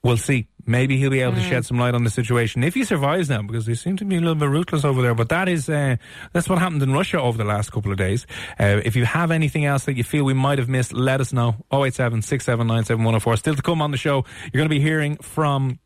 we'll 0.03 0.17
see. 0.17 0.47
Maybe 0.65 0.97
he'll 0.97 1.09
be 1.09 1.21
able 1.21 1.33
to 1.33 1.41
shed 1.41 1.65
some 1.65 1.79
light 1.79 1.95
on 1.95 2.03
the 2.03 2.09
situation 2.09 2.63
if 2.63 2.73
he 2.73 2.83
survives 2.83 3.29
now, 3.29 3.41
because 3.41 3.65
they 3.65 3.73
seem 3.73 3.97
to 3.97 4.05
be 4.05 4.17
a 4.17 4.19
little 4.19 4.35
bit 4.35 4.49
ruthless 4.49 4.85
over 4.85 5.01
there. 5.01 5.15
But 5.15 5.29
that 5.29 5.49
is 5.49 5.69
uh, 5.69 5.95
that's 6.33 6.47
what 6.47 6.59
happened 6.59 6.83
in 6.83 6.93
Russia 6.93 7.19
over 7.19 7.37
the 7.37 7.43
last 7.43 7.71
couple 7.71 7.91
of 7.91 7.97
days. 7.97 8.27
Uh, 8.59 8.81
if 8.83 8.95
you 8.95 9.05
have 9.05 9.31
anything 9.31 9.65
else 9.65 9.85
that 9.85 9.97
you 9.97 10.03
feel 10.03 10.23
we 10.23 10.33
might 10.33 10.59
have 10.59 10.69
missed, 10.69 10.93
let 10.93 11.21
us 11.21 11.33
know. 11.33 11.55
087 11.71 12.21
679 12.21 13.37
Still 13.37 13.55
to 13.55 13.61
come 13.61 13.81
on 13.81 13.91
the 13.91 13.97
show, 13.97 14.25
you're 14.51 14.59
going 14.59 14.69
to 14.69 14.69
be 14.69 14.81
hearing 14.81 15.17
from. 15.17 15.79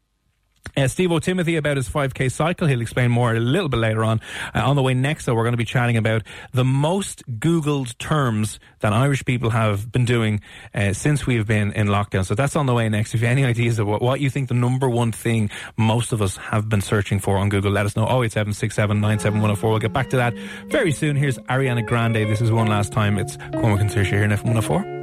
Uh, 0.76 0.88
Steve 0.88 1.12
O'Timothy 1.12 1.56
about 1.56 1.78
his 1.78 1.88
5k 1.88 2.32
cycle. 2.32 2.68
He'll 2.68 2.82
explain 2.82 3.12
more 3.12 3.34
a 3.34 3.40
little 3.40 3.70
bit 3.70 3.78
later 3.78 4.04
on. 4.04 4.22
Uh, 4.56 4.62
on 4.62 4.76
the 4.76 4.82
way 4.82 4.94
next, 4.94 5.26
though, 5.26 5.36
we're 5.36 5.44
going 5.44 5.54
to 5.54 5.58
be 5.58 5.66
chatting 5.66 5.98
about 5.98 6.24
the 6.52 6.64
most 6.64 7.24
Googled 7.40 7.98
terms 8.00 8.60
that 8.80 8.92
Irish 8.92 9.24
people 9.24 9.52
have 9.52 9.92
been 9.92 10.06
doing 10.06 10.42
uh, 10.74 10.94
since 10.94 11.28
we've 11.28 11.46
been 11.46 11.72
in 11.74 11.88
lockdown. 11.88 12.26
So 12.26 12.34
that's 12.34 12.56
on 12.56 12.66
the 12.66 12.74
way 12.74 12.90
next. 12.90 13.14
If 13.14 13.22
you 13.22 13.28
have 13.28 13.38
any 13.38 13.46
ideas 13.46 13.78
of 13.78 13.88
what, 13.88 14.02
what 14.02 14.20
you 14.20 14.30
think 14.30 14.48
the 14.48 14.56
number 14.56 14.90
one 14.90 15.12
thing 15.12 15.52
most 15.78 16.12
of 16.12 16.22
us 16.22 16.38
have 16.38 16.70
been 16.70 16.82
searching 16.82 17.20
for 17.20 17.38
on 17.38 17.50
Google, 17.50 17.72
let 17.72 17.86
us 17.86 17.96
know. 17.96 18.08
087 18.24 18.54
We'll 19.04 19.80
get 19.80 19.94
back 19.94 20.10
to 20.10 20.18
that 20.18 20.34
very 20.68 20.92
soon. 20.92 21.16
Here's 21.16 21.38
Ariana 21.40 21.86
Grande. 21.86 22.16
This 22.16 22.42
is 22.42 22.52
one 22.52 22.68
last 22.68 22.92
time. 22.92 23.18
It's 23.18 23.38
Cormac 23.54 23.82
and 23.82 23.90
Saoirse 23.90 24.08
here 24.08 24.24
in 24.24 24.32
FM104. 24.32 25.03